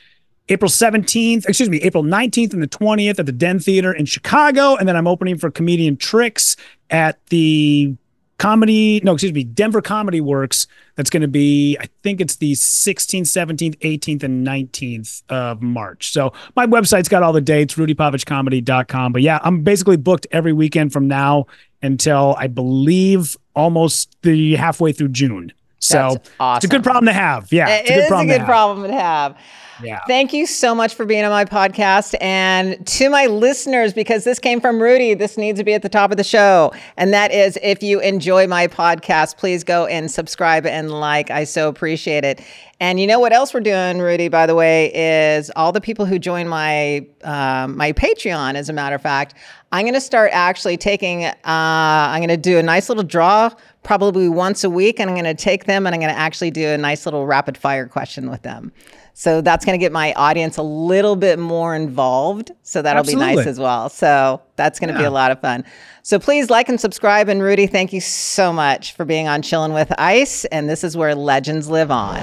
[0.50, 4.76] April 17th, excuse me, April 19th and the 20th at the Den Theater in Chicago.
[4.76, 6.56] And then I'm opening for Comedian Tricks
[6.90, 7.96] at the
[8.38, 10.66] comedy, no, excuse me, Denver Comedy Works.
[10.94, 16.12] That's going to be, I think it's the 16th, 17th, 18th, and 19th of March.
[16.12, 19.12] So my website's got all the dates, rudypavichcomedy.com.
[19.12, 21.46] But yeah, I'm basically booked every weekend from now
[21.82, 25.52] until I believe almost the halfway through June.
[25.80, 27.52] So That's it's a good problem to have.
[27.52, 27.68] Yeah.
[27.68, 28.46] It it's a good is problem a to good have.
[28.46, 29.36] problem to have.
[29.82, 30.00] Yeah.
[30.08, 32.16] Thank you so much for being on my podcast.
[32.20, 35.88] And to my listeners, because this came from Rudy, this needs to be at the
[35.88, 36.72] top of the show.
[36.96, 41.30] And that is if you enjoy my podcast, please go and subscribe and like.
[41.30, 42.40] I so appreciate it.
[42.80, 46.06] And you know what else we're doing, Rudy, by the way, is all the people
[46.06, 49.34] who join my um, my Patreon, as a matter of fact,
[49.70, 53.50] I'm going to start actually taking, uh, I'm going to do a nice little draw
[53.82, 56.50] probably once a week, and I'm going to take them and I'm going to actually
[56.50, 58.72] do a nice little rapid fire question with them.
[59.12, 62.52] So that's going to get my audience a little bit more involved.
[62.62, 63.88] So that'll be nice as well.
[63.88, 65.64] So that's going to be a lot of fun.
[66.02, 67.28] So please like and subscribe.
[67.28, 70.44] And Rudy, thank you so much for being on Chillin' with Ice.
[70.46, 72.20] And this is where legends live on.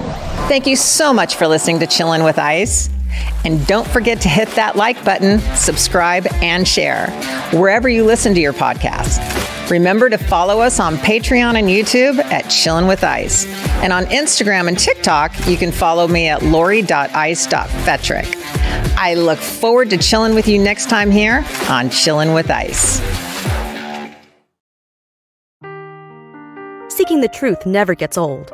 [0.48, 2.90] Thank you so much for listening to Chillin' with Ice.
[3.44, 7.08] And don't forget to hit that like button, subscribe, and share
[7.52, 9.20] wherever you listen to your podcast.
[9.70, 13.46] Remember to follow us on Patreon and YouTube at Chillin' with Ice.
[13.82, 18.36] And on Instagram and TikTok, you can follow me at lori.ice.fetrick.
[18.98, 23.02] I look forward to chilling with you next time here on Chillin' with Ice.
[26.94, 28.54] Seeking the truth never gets old.